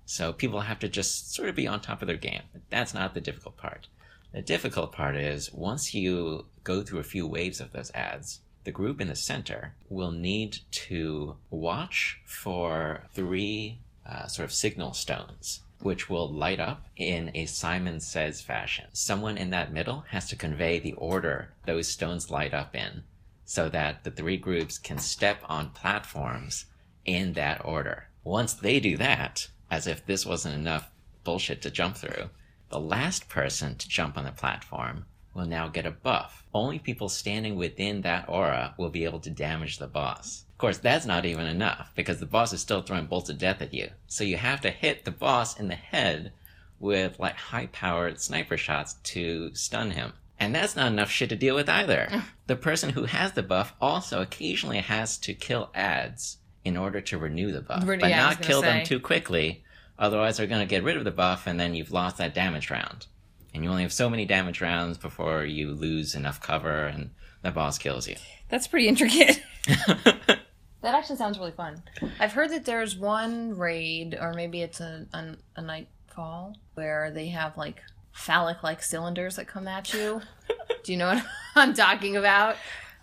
So 0.07 0.33
people 0.33 0.61
have 0.61 0.79
to 0.81 0.89
just 0.89 1.35
sort 1.35 1.49
of 1.49 1.57
be 1.57 1.67
on 1.67 1.81
top 1.81 2.01
of 2.01 2.07
their 2.07 2.17
game. 2.17 2.43
That's 2.71 2.95
not 2.95 3.15
the 3.15 3.21
difficult 3.21 3.57
part. 3.57 3.89
The 4.33 4.43
difficult 4.43 4.93
part 4.93 5.17
is 5.17 5.53
once 5.53 5.95
you 5.95 6.47
go 6.63 6.83
through 6.83 7.01
a 7.01 7.05
few 7.15 7.27
waves 7.27 7.61
of 7.61 7.73
those 7.73 7.91
ads, 7.93 8.41
the 8.63 8.71
group 8.71 9.01
in 9.01 9.09
the 9.09 9.17
center 9.17 9.75
will 9.89 10.13
need 10.13 10.59
to 10.71 11.37
watch 11.51 12.21
for 12.25 13.05
three 13.13 13.79
uh, 14.09 14.27
sort 14.27 14.45
of 14.45 14.53
signal 14.53 14.93
stones, 14.93 15.63
which 15.83 16.09
will 16.09 16.29
light 16.29 16.61
up 16.61 16.87
in 16.97 17.31
a 17.35 17.47
Simon 17.47 18.01
Says 18.01 18.41
fashion. 18.41 18.87
Someone 18.93 19.39
in 19.39 19.51
that 19.51 19.73
middle 19.73 20.05
has 20.09 20.29
to 20.29 20.37
convey 20.37 20.79
the 20.79 20.93
order 20.95 21.53
those 21.67 21.89
stones 21.89 22.31
light 22.31 22.55
up 22.55 22.75
in 22.75 23.03
so 23.45 23.69
that 23.69 24.05
the 24.05 24.11
three 24.11 24.37
groups 24.37 24.79
can 24.79 24.99
step 24.99 25.43
on 25.49 25.71
platforms 25.71 26.67
in 27.05 27.33
that 27.33 27.65
order. 27.65 28.09
Once 28.23 28.53
they 28.53 28.79
do 28.79 28.97
that, 28.97 29.49
as 29.71 29.87
if 29.87 30.07
this 30.07 30.25
wasn't 30.25 30.55
enough 30.55 30.91
bullshit 31.25 31.61
to 31.63 31.71
jump 31.71 31.97
through, 31.97 32.31
the 32.69 32.79
last 32.79 33.29
person 33.29 33.75
to 33.75 33.89
jump 33.89 34.17
on 34.17 34.25
the 34.25 34.31
platform 34.31 35.05
will 35.35 35.47
now 35.47 35.67
get 35.67 35.87
a 35.87 35.91
buff. 35.91 36.45
Only 36.55 36.79
people 36.79 37.09
standing 37.09 37.57
within 37.57 38.03
that 38.03 38.29
aura 38.29 38.75
will 38.79 38.91
be 38.91 39.05
able 39.05 39.21
to 39.21 39.31
damage 39.31 39.79
the 39.79 39.87
boss. 39.87 40.45
Of 40.61 40.63
course, 40.63 40.77
that's 40.77 41.07
not 41.07 41.25
even 41.25 41.47
enough 41.47 41.91
because 41.95 42.21
the 42.21 42.27
boss 42.27 42.53
is 42.53 42.61
still 42.61 42.83
throwing 42.83 43.07
bolts 43.07 43.31
of 43.31 43.39
death 43.39 43.63
at 43.63 43.73
you. 43.73 43.89
So 44.09 44.25
you 44.25 44.37
have 44.37 44.61
to 44.61 44.69
hit 44.69 45.07
the 45.07 45.11
boss 45.11 45.59
in 45.59 45.69
the 45.69 45.75
head 45.75 46.33
with 46.79 47.19
like 47.19 47.35
high 47.35 47.69
powered 47.69 48.21
sniper 48.21 48.59
shots 48.59 48.93
to 49.05 49.55
stun 49.55 49.93
him. 49.93 50.13
And 50.39 50.55
that's 50.55 50.77
not 50.77 50.93
enough 50.93 51.11
shit 51.11 51.31
to 51.31 51.35
deal 51.35 51.55
with 51.55 51.71
either. 51.71 52.25
the 52.47 52.57
person 52.57 52.91
who 52.91 53.05
has 53.05 53.33
the 53.33 53.43
buff 53.43 53.73
also 53.81 54.21
occasionally 54.21 54.81
has 54.81 55.17
to 55.21 55.33
kill 55.33 55.71
ads 55.75 56.37
in 56.63 56.77
order 56.77 57.01
to 57.01 57.17
renew 57.17 57.53
the 57.53 57.63
buff, 57.63 57.87
Re- 57.87 57.97
but 57.97 58.11
yeah, 58.11 58.27
I 58.27 58.29
was 58.29 58.37
not 58.37 58.43
gonna 58.43 58.47
kill 58.53 58.61
them 58.61 58.81
say. 58.81 58.85
too 58.85 59.01
quickly. 59.01 59.65
Otherwise, 59.99 60.37
they're 60.37 60.47
going 60.47 60.61
to 60.61 60.67
get 60.67 60.85
rid 60.85 60.99
of 60.99 61.05
the 61.05 61.11
buff, 61.11 61.47
and 61.47 61.59
then 61.59 61.75
you've 61.75 61.91
lost 61.91 62.19
that 62.19 62.35
damage 62.35 62.69
round. 62.71 63.07
And 63.55 63.65
you 63.65 63.71
only 63.71 63.83
have 63.83 63.95
so 63.95 64.11
many 64.11 64.27
damage 64.27 64.61
rounds 64.61 64.99
before 64.99 65.47
you 65.47 65.71
lose 65.73 66.15
enough 66.15 66.39
cover, 66.39 66.85
and 66.85 67.13
the 67.41 67.51
boss 67.51 67.79
kills 67.79 68.07
you. 68.07 68.17
That's 68.51 68.67
pretty 68.67 68.89
intricate. 68.89 69.43
That 70.83 70.95
actually 70.95 71.17
sounds 71.17 71.39
really 71.39 71.51
fun. 71.53 71.83
I've 72.19 72.33
heard 72.33 72.51
that 72.51 72.65
there's 72.65 72.97
one 72.97 73.57
raid, 73.59 74.17
or 74.19 74.33
maybe 74.33 74.63
it's 74.63 74.81
a, 74.81 75.07
a, 75.13 75.37
a 75.57 75.63
nightfall, 75.63 76.57
where 76.75 77.11
they 77.11 77.29
have 77.29 77.57
like 77.59 77.83
phallic 78.13 78.63
like 78.63 78.83
cylinders 78.83 79.37
that 79.37 79.47
come 79.47 79.69
at 79.69 79.93
you. 79.93 80.23
Do 80.85 80.93
you 80.93 80.99
know 80.99 81.15
what 81.15 81.25
I'm 81.55 81.75
talking 81.75 82.17
about? 82.17 82.57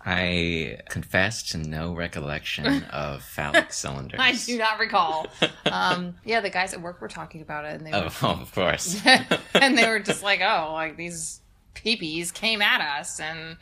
I 0.04 0.78
confess 0.88 1.42
to 1.50 1.58
no 1.58 1.92
recollection 1.94 2.84
of 2.84 3.22
phallic 3.22 3.72
cylinders. 3.72 4.20
I 4.20 4.32
do 4.32 4.56
not 4.56 4.78
recall. 4.78 5.26
Um, 5.66 6.14
yeah, 6.24 6.40
the 6.40 6.50
guys 6.50 6.72
at 6.72 6.80
work 6.80 7.00
were 7.00 7.08
talking 7.08 7.42
about 7.42 7.64
it, 7.64 7.74
and 7.80 7.86
they 7.86 7.90
were, 7.90 8.08
Oh, 8.22 8.28
of 8.40 8.52
course. 8.54 9.00
and 9.54 9.76
they 9.76 9.88
were 9.88 9.98
just 9.98 10.22
like, 10.22 10.40
"Oh, 10.40 10.70
like 10.72 10.96
these 10.96 11.40
peepees 11.74 12.32
came 12.32 12.62
at 12.62 12.80
us," 12.80 13.18
and 13.20 13.56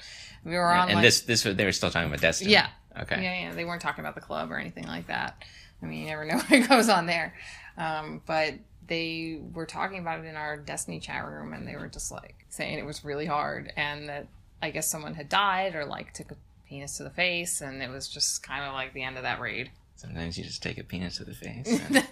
we 0.45 0.52
were 0.52 0.71
on 0.73 0.88
and 0.88 0.97
like, 0.97 1.02
this, 1.05 1.23
this, 1.23 1.45
was- 1.45 1.57
they 1.57 1.64
were 1.64 1.73
still 1.73 1.90
talking 1.90 2.09
about 2.09 2.21
Destiny. 2.21 2.52
Yeah. 2.52 2.69
Okay. 3.03 3.23
Yeah, 3.23 3.41
yeah. 3.49 3.55
They 3.55 3.65
weren't 3.65 3.83
talking 3.83 4.03
about 4.05 4.15
the 4.15 4.21
club 4.21 4.50
or 4.50 4.59
anything 4.59 4.87
like 4.87 5.07
that. 5.09 5.43
I 5.83 5.87
mean, 5.87 6.03
you 6.03 6.07
never 6.07 6.25
know 6.25 6.38
what 6.49 6.69
goes 6.69 6.88
on 6.88 7.07
there. 7.07 7.35
Um, 7.76 8.23
but 8.26 8.55
they 8.87 9.41
were 9.53 9.67
talking 9.67 9.99
about 9.99 10.21
it 10.21 10.26
in 10.26 10.37
our 10.37 10.57
Destiny 10.57 11.00
chat 11.00 11.26
room, 11.26 11.53
and 11.53 11.67
they 11.67 11.76
were 11.76 11.88
just 11.88 12.11
like 12.11 12.47
saying 12.49 12.79
it 12.79 12.87
was 12.87 13.05
really 13.05 13.26
hard, 13.26 13.73
and 13.76 14.09
that 14.09 14.26
I 14.62 14.71
guess 14.71 14.88
someone 14.88 15.15
had 15.15 15.29
died 15.29 15.75
or 15.75 15.85
like 15.85 16.12
took 16.12 16.31
a 16.31 16.37
penis 16.69 16.97
to 16.99 17.05
the 17.05 17.11
face, 17.11 17.61
and 17.61 17.83
it 17.83 17.91
was 17.91 18.09
just 18.09 18.43
kind 18.43 18.65
of 18.65 18.73
like 18.73 18.95
the 18.95 19.03
end 19.03 19.17
of 19.17 19.23
that 19.25 19.41
raid. 19.41 19.71
Sometimes 19.97 20.37
you 20.37 20.45
just 20.45 20.62
take 20.62 20.79
a 20.79 20.85
penis 20.85 21.17
to 21.19 21.25
the 21.25 21.35
face. 21.35 21.81
And 21.88 22.07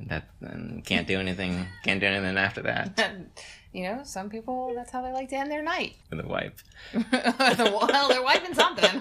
that 0.10 0.24
and 0.40 0.84
can't 0.84 1.06
do 1.06 1.18
anything. 1.18 1.66
Can't 1.84 2.00
do 2.00 2.06
anything 2.06 2.36
after 2.36 2.62
that 2.62 3.00
you 3.72 3.84
know, 3.84 4.00
some 4.02 4.28
people 4.28 4.72
that's 4.74 4.90
how 4.90 5.02
they 5.02 5.12
like 5.12 5.28
to 5.28 5.36
end 5.36 5.50
their 5.50 5.62
night. 5.62 5.94
with 6.10 6.20
a 6.20 6.26
wipe. 6.26 6.58
well, 6.94 8.08
they're 8.08 8.22
wiping 8.22 8.54
something. 8.54 9.00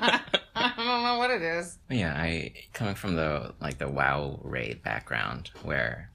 I 0.56 0.74
don't 0.76 1.04
know 1.04 1.18
what 1.18 1.32
it 1.32 1.42
is. 1.42 1.78
But 1.88 1.98
yeah, 1.98 2.14
I 2.14 2.54
coming 2.90 2.96
from 2.96 3.16
the 3.16 3.54
like 3.62 3.78
the 3.78 3.88
WoW 3.90 4.40
raid 4.44 4.82
background 4.84 5.52
where 5.64 6.10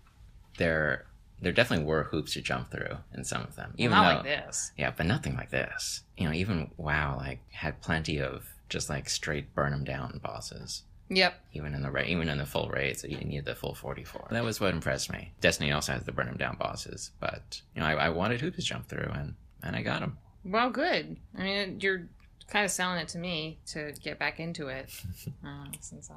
there 0.59 1.07
there 1.41 1.53
definitely 1.53 1.85
were 1.85 2.05
hoops 2.05 2.33
to 2.33 2.41
jump 2.41 2.71
through 2.71 2.97
in 3.15 3.25
some 3.25 3.43
of 3.43 3.55
them. 3.55 3.75
Even 3.77 3.97
Not 3.97 4.09
though 4.09 4.15
like 4.31 4.47
this. 4.47 4.73
yeah, 4.79 4.93
but 4.97 5.07
nothing 5.07 5.37
like 5.37 5.51
this. 5.51 6.03
You 6.17 6.27
know, 6.27 6.33
even 6.35 6.71
WoW 6.77 7.17
like 7.17 7.41
had 7.53 7.81
plenty 7.81 8.21
of 8.21 8.47
just 8.69 8.89
like 8.89 9.09
straight 9.09 9.55
burn 9.55 9.73
them 9.73 9.85
down 9.85 10.21
bosses. 10.23 10.83
Yep. 11.11 11.35
Even 11.53 11.75
in 11.75 11.83
the 11.83 11.91
ra- 11.91 12.03
even 12.07 12.29
in 12.29 12.39
the 12.39 12.47
full 12.47 12.69
raid, 12.71 12.99
so 12.99 13.07
you 13.07 13.17
didn't 13.17 13.31
need 13.31 13.45
the 13.45 13.55
full 13.55 13.75
forty 13.75 14.05
four. 14.05 14.27
That 14.31 14.43
was 14.43 14.61
what 14.61 14.73
impressed 14.73 15.13
me. 15.13 15.33
Destiny 15.41 15.71
also 15.71 15.93
has 15.93 16.05
the 16.05 16.13
burn 16.13 16.27
them 16.27 16.39
down 16.39 16.57
bosses, 16.57 17.11
but 17.21 17.61
you 17.75 17.81
know, 17.83 17.87
I, 17.87 18.07
I 18.07 18.09
wanted 18.09 18.41
hoops 18.41 18.57
to 18.57 18.63
jump 18.63 18.89
through, 18.89 19.11
and 19.15 19.35
and 19.63 19.77
I 19.77 19.83
got 19.83 20.01
them. 20.01 20.19
Well, 20.45 20.71
good. 20.71 21.17
I 21.39 21.43
mean, 21.43 21.79
you're 21.81 22.09
kind 22.49 22.65
of 22.65 22.71
selling 22.71 22.99
it 23.01 23.09
to 23.09 23.19
me 23.19 23.59
to 23.67 23.93
get 24.03 24.19
back 24.19 24.41
into 24.41 24.69
it 24.69 24.91
uh, 25.47 25.67
since 25.81 26.11
I 26.11 26.15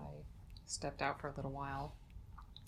stepped 0.67 1.01
out 1.01 1.19
for 1.19 1.29
a 1.29 1.33
little 1.35 1.51
while. 1.51 1.93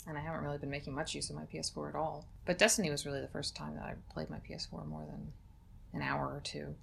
And 0.08 0.18
I 0.18 0.22
haven't 0.22 0.42
really 0.44 0.58
been 0.58 0.70
making 0.72 0.96
much 0.96 1.14
use 1.14 1.30
of 1.30 1.36
my 1.36 1.44
PS4 1.44 1.90
at 1.90 1.96
all. 1.96 2.26
But 2.46 2.58
Destiny 2.58 2.90
was 2.90 3.06
really 3.06 3.22
the 3.22 3.28
first 3.28 3.56
time 3.56 3.76
that 3.76 3.84
I 3.84 3.94
played 4.12 4.30
my 4.30 4.38
PS4 4.40 4.88
more 4.88 5.06
than 5.06 5.32
an 5.94 6.02
hour 6.02 6.26
or 6.28 6.42
two. 6.44 6.76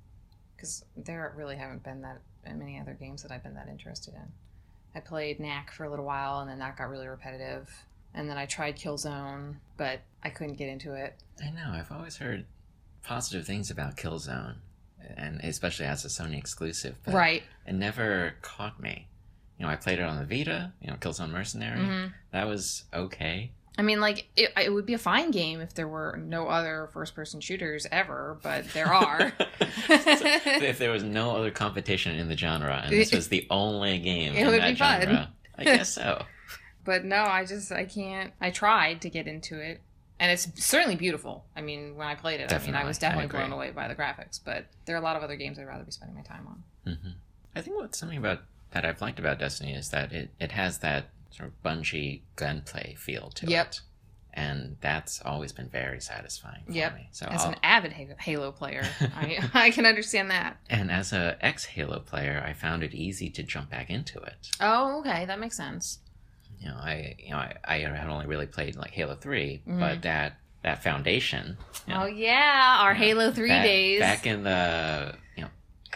because 0.56 0.84
there 0.96 1.32
really 1.36 1.56
haven't 1.56 1.82
been 1.82 2.02
that 2.02 2.20
many 2.56 2.78
other 2.80 2.94
games 2.94 3.22
that 3.22 3.30
I've 3.30 3.42
been 3.42 3.54
that 3.54 3.68
interested 3.68 4.14
in. 4.14 4.32
I 4.94 5.00
played 5.00 5.38
Knack 5.40 5.70
for 5.72 5.84
a 5.84 5.90
little 5.90 6.04
while, 6.06 6.40
and 6.40 6.48
then 6.50 6.58
that 6.60 6.76
got 6.76 6.88
really 6.88 7.06
repetitive. 7.06 7.68
And 8.14 8.30
then 8.30 8.38
I 8.38 8.46
tried 8.46 8.76
Killzone, 8.76 9.56
but 9.76 10.00
I 10.22 10.30
couldn't 10.30 10.54
get 10.54 10.68
into 10.70 10.94
it. 10.94 11.14
I 11.44 11.50
know. 11.50 11.70
I've 11.72 11.92
always 11.92 12.16
heard 12.16 12.46
positive 13.02 13.46
things 13.46 13.70
about 13.70 13.96
Killzone, 13.96 14.56
and 15.16 15.40
especially 15.42 15.84
as 15.86 16.04
a 16.04 16.08
Sony 16.08 16.38
exclusive. 16.38 16.96
But 17.04 17.12
right. 17.14 17.42
It 17.66 17.74
never 17.74 18.34
caught 18.40 18.80
me. 18.80 19.08
You 19.58 19.64
know, 19.66 19.72
I 19.72 19.76
played 19.76 19.98
it 19.98 20.02
on 20.02 20.18
the 20.18 20.24
Vita. 20.24 20.72
You 20.80 20.88
know, 20.90 20.96
Killzone 20.96 21.30
Mercenary. 21.30 21.80
Mhm. 21.80 22.12
That 22.32 22.46
was 22.46 22.84
okay. 22.92 23.52
I 23.78 23.82
mean, 23.82 24.00
like, 24.00 24.28
it, 24.36 24.52
it 24.56 24.72
would 24.72 24.86
be 24.86 24.94
a 24.94 24.98
fine 24.98 25.30
game 25.30 25.60
if 25.60 25.74
there 25.74 25.86
were 25.88 26.18
no 26.22 26.48
other 26.48 26.88
first 26.94 27.14
person 27.14 27.40
shooters 27.42 27.86
ever, 27.92 28.38
but 28.42 28.66
there 28.72 28.90
are. 28.92 29.32
if 29.88 30.78
there 30.78 30.90
was 30.90 31.02
no 31.02 31.36
other 31.36 31.50
competition 31.50 32.16
in 32.18 32.28
the 32.28 32.36
genre, 32.36 32.80
and 32.84 32.92
this 32.92 33.12
was 33.12 33.28
the 33.28 33.46
only 33.50 33.98
game 33.98 34.32
It 34.36 34.40
in 34.40 34.46
would 34.46 34.60
that 34.62 34.68
be 34.70 34.74
fun. 34.76 35.28
I 35.58 35.64
guess 35.64 35.92
so. 35.94 36.24
but 36.84 37.04
no, 37.04 37.16
I 37.16 37.44
just, 37.44 37.70
I 37.70 37.84
can't. 37.84 38.32
I 38.40 38.50
tried 38.50 39.02
to 39.02 39.10
get 39.10 39.26
into 39.26 39.58
it. 39.60 39.82
And 40.18 40.32
it's 40.32 40.48
certainly 40.64 40.96
beautiful. 40.96 41.44
I 41.54 41.60
mean, 41.60 41.96
when 41.96 42.06
I 42.08 42.14
played 42.14 42.40
it, 42.40 42.50
I 42.50 42.58
mean, 42.60 42.74
I 42.74 42.84
was 42.84 42.96
Definitely. 42.96 43.24
I 43.38 43.46
blown 43.46 43.52
away 43.52 43.70
by 43.72 43.88
the 43.88 43.94
graphics. 43.94 44.40
But 44.42 44.64
there 44.86 44.96
are 44.96 44.98
a 44.98 45.02
lot 45.02 45.16
of 45.16 45.22
other 45.22 45.36
games 45.36 45.58
I'd 45.58 45.66
rather 45.66 45.84
be 45.84 45.90
spending 45.90 46.16
my 46.16 46.22
time 46.22 46.46
on. 46.46 46.94
hmm 46.94 47.08
I 47.54 47.60
think 47.60 47.76
what's 47.76 47.98
something 47.98 48.16
about 48.18 48.40
that 48.76 48.84
I've 48.84 49.00
liked 49.00 49.18
about 49.18 49.38
Destiny 49.38 49.72
is 49.74 49.88
that 49.90 50.12
it, 50.12 50.30
it 50.38 50.52
has 50.52 50.78
that 50.78 51.06
sort 51.30 51.48
of 51.48 51.62
Bungie 51.62 52.20
gunplay 52.36 52.94
feel 52.98 53.30
to 53.30 53.46
Yep. 53.46 53.66
it, 53.68 53.80
and 54.34 54.76
that's 54.82 55.22
always 55.24 55.50
been 55.52 55.68
very 55.70 56.00
satisfying 56.00 56.62
for 56.66 56.72
Yep. 56.72 56.94
me. 56.94 57.08
So 57.12 57.26
As 57.26 57.42
I'll- 57.42 57.52
an 57.52 57.56
avid 57.62 57.92
Halo 57.92 58.52
player, 58.52 58.84
I, 59.00 59.38
I 59.54 59.70
can 59.70 59.86
understand 59.86 60.30
that. 60.30 60.58
and 60.68 60.90
as 60.90 61.12
a 61.14 61.38
ex 61.40 61.64
Halo 61.64 62.00
player, 62.00 62.42
I 62.46 62.52
found 62.52 62.82
it 62.82 62.92
easy 62.94 63.30
to 63.30 63.42
jump 63.42 63.70
back 63.70 63.88
into 63.88 64.18
it. 64.20 64.48
Oh, 64.60 65.00
okay, 65.00 65.24
that 65.24 65.40
makes 65.40 65.56
sense. 65.56 66.00
You 66.60 66.68
know, 66.68 66.76
I 66.76 67.16
you 67.18 67.30
know 67.30 67.38
I, 67.38 67.54
I 67.64 67.78
had 67.78 68.08
only 68.08 68.26
really 68.26 68.46
played 68.46 68.76
like 68.76 68.90
Halo 68.90 69.14
3 69.14 69.62
Mhm. 69.66 69.80
but 69.80 70.02
that 70.02 70.38
that 70.62 70.82
foundation. 70.82 71.56
you 71.86 71.94
know, 71.94 72.02
Oh 72.02 72.06
yeah, 72.06 72.78
our 72.80 72.92
Yeah. 72.92 72.98
Halo 72.98 73.30
Three 73.30 73.48
back, 73.48 73.64
days. 73.64 74.00
back 74.00 74.26
in 74.26 74.42
the 74.42 75.14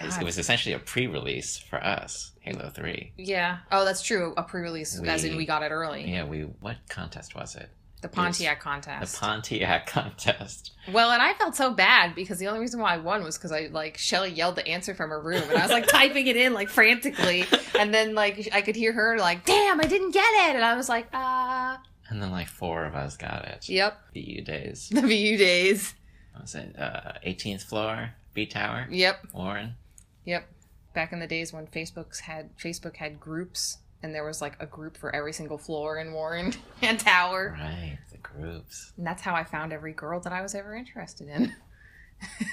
know 0.09 0.17
it 0.21 0.25
was 0.25 0.39
essentially 0.39 0.75
a 0.75 0.79
pre-release 0.79 1.59
for 1.59 1.83
us 1.83 2.33
Halo 2.41 2.71
3. 2.71 3.13
Yeah. 3.19 3.59
Oh, 3.71 3.85
that's 3.85 4.03
true. 4.03 4.33
A 4.37 4.43
pre-release, 4.43 4.99
as 5.05 5.25
in 5.25 5.33
We- 5.33 5.39
we 5.39 5.47
got 5.47 5.63
it 5.63 5.71
early. 5.71 6.11
Yeah, 6.11 6.25
we 6.25 6.43
what 6.43 6.77
contest 6.89 7.35
was 7.35 7.55
it? 7.57 7.69
The 8.03 8.09
Pontiac 8.09 8.61
contest. 8.61 9.13
The 9.13 9.19
Pontiac 9.21 9.87
contest. 10.15 10.73
well, 10.91 11.11
and 11.11 11.21
I 11.21 11.35
felt 11.35 11.55
so 11.55 11.71
bad 11.71 12.15
because 12.15 12.39
the 12.39 12.47
only 12.47 12.61
reason 12.61 12.81
why 12.81 12.95
I 12.95 12.97
won 12.97 13.23
was 13.23 13.37
because 13.37 13.53
I 13.53 13.69
like 13.71 13.99
Shelly 13.99 14.31
yelled 14.31 14.57
the 14.57 14.67
answer 14.67 14.95
from 14.95 15.11
her 15.11 15.21
room, 15.21 15.43
and 15.43 15.59
I 15.59 15.63
was 15.63 15.71
like 15.71 15.87
typing 15.99 16.27
it 16.27 16.37
in 16.39 16.55
like 16.55 16.71
frantically, 16.71 17.45
and 17.79 17.93
then 17.93 18.15
like 18.15 18.49
I 18.55 18.63
could 18.63 18.75
hear 18.75 18.95
her 18.95 19.19
like, 19.19 19.45
"Damn, 19.45 19.81
I 19.81 19.85
didn't 19.85 20.13
get 20.13 20.49
it," 20.49 20.57
and 20.57 20.65
I 20.65 20.77
was 20.77 20.89
like, 20.89 21.09
"Ah, 21.13 21.79
And 22.09 22.23
then 22.23 22.31
like 22.31 22.49
four 22.49 22.87
of 22.87 22.95
us 22.95 23.19
got 23.19 23.45
it. 23.45 23.69
yep." 23.69 23.99
BU 24.15 24.45
days. 24.47 24.89
The 24.95 25.03
BU 25.03 25.37
days. 25.37 25.93
What 26.33 26.43
was 26.45 26.55
it 26.55 26.75
uh, 26.79 27.13
18th 27.27 27.65
floor, 27.65 28.13
B 28.33 28.47
Tower, 28.47 28.87
Yep, 28.89 29.27
Warren? 29.35 29.75
Yep. 30.25 30.49
Back 30.93 31.13
in 31.13 31.21
the 31.21 31.27
days 31.27 31.53
when 31.53 31.67
Facebook's 31.69 32.21
had 32.21 32.57
Facebook 32.59 32.97
had 32.97 33.21
groups, 33.21 33.79
and 34.03 34.15
there 34.15 34.25
was 34.25 34.41
like 34.41 34.57
a 34.61 34.67
group 34.67 34.97
for 34.97 35.15
every 35.15 35.33
single 35.33 35.59
floor 35.59 35.99
in 35.99 36.13
Warren 36.13 36.53
and 36.83 36.99
Tower. 36.99 37.57
Right, 37.59 37.99
the 38.11 38.19
groups. 38.19 38.93
And 38.97 39.07
that's 39.07 39.23
how 39.23 39.35
I 39.35 39.45
found 39.45 39.73
every 39.73 39.93
girl 39.93 40.21
that 40.21 40.33
I 40.33 40.43
was 40.43 40.55
ever 40.55 40.75
interested 40.75 41.29
in. 41.29 41.55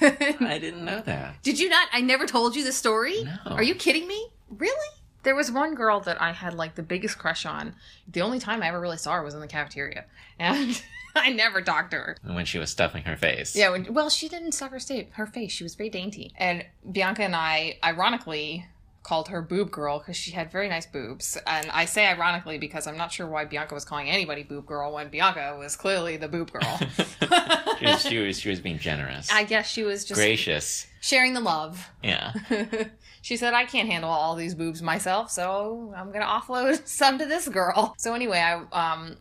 I 0.00 0.58
didn't 0.60 0.84
know 0.84 1.02
that. 1.02 1.42
Did 1.42 1.58
you 1.58 1.68
not? 1.68 1.88
I 1.92 2.00
never 2.00 2.26
told 2.26 2.56
you 2.56 2.64
the 2.64 2.72
story? 2.72 3.24
No. 3.24 3.52
Are 3.52 3.62
you 3.62 3.74
kidding 3.74 4.06
me? 4.06 4.28
Really? 4.50 4.96
There 5.24 5.34
was 5.34 5.50
one 5.50 5.74
girl 5.74 6.00
that 6.00 6.20
I 6.22 6.32
had 6.32 6.54
like 6.54 6.74
the 6.74 6.82
biggest 6.82 7.18
crush 7.18 7.44
on. 7.44 7.74
The 8.06 8.22
only 8.22 8.38
time 8.38 8.62
I 8.62 8.68
ever 8.68 8.80
really 8.80 8.96
saw 8.96 9.14
her 9.14 9.22
was 9.22 9.34
in 9.34 9.40
the 9.40 9.46
cafeteria. 9.46 10.04
And 10.38 10.80
I 11.22 11.30
never 11.30 11.62
talked 11.62 11.90
to 11.92 11.96
her. 11.98 12.16
When 12.24 12.44
she 12.44 12.58
was 12.58 12.70
stuffing 12.70 13.04
her 13.04 13.16
face. 13.16 13.54
Yeah, 13.54 13.70
when, 13.70 13.92
well, 13.92 14.10
she 14.10 14.28
didn't 14.28 14.52
stuff 14.52 14.70
her 14.70 14.80
state, 14.80 15.10
her 15.12 15.26
face. 15.26 15.52
She 15.52 15.64
was 15.64 15.74
very 15.74 15.90
dainty. 15.90 16.32
And 16.36 16.64
Bianca 16.90 17.22
and 17.22 17.36
I, 17.36 17.78
ironically, 17.82 18.66
called 19.08 19.28
her 19.28 19.40
Boob 19.40 19.70
Girl 19.70 19.98
because 19.98 20.16
she 20.16 20.32
had 20.32 20.52
very 20.52 20.68
nice 20.68 20.84
boobs. 20.84 21.38
And 21.46 21.70
I 21.70 21.86
say 21.86 22.06
ironically 22.06 22.58
because 22.58 22.86
I'm 22.86 22.98
not 22.98 23.10
sure 23.10 23.26
why 23.26 23.46
Bianca 23.46 23.74
was 23.74 23.84
calling 23.84 24.10
anybody 24.10 24.42
Boob 24.42 24.66
Girl 24.66 24.92
when 24.92 25.08
Bianca 25.08 25.56
was 25.58 25.76
clearly 25.76 26.18
the 26.18 26.28
Boob 26.28 26.52
Girl. 26.52 26.78
she, 27.78 27.86
was, 27.86 28.02
she 28.02 28.18
was 28.18 28.38
she 28.38 28.50
was 28.50 28.60
being 28.60 28.78
generous. 28.78 29.30
I 29.32 29.44
guess 29.44 29.70
she 29.70 29.82
was 29.82 30.04
just 30.04 30.18
Gracious. 30.18 30.86
sharing 31.00 31.32
the 31.32 31.40
love. 31.40 31.90
Yeah. 32.02 32.34
she 33.22 33.38
said, 33.38 33.54
I 33.54 33.64
can't 33.64 33.88
handle 33.88 34.10
all 34.10 34.36
these 34.36 34.54
boobs 34.54 34.82
myself, 34.82 35.30
so 35.30 35.92
I'm 35.96 36.08
going 36.08 36.20
to 36.20 36.26
offload 36.26 36.86
some 36.86 37.18
to 37.18 37.26
this 37.26 37.48
girl. 37.48 37.94
So, 37.98 38.14
anyway, 38.14 38.38
I 38.38 38.62
um, 38.72 39.16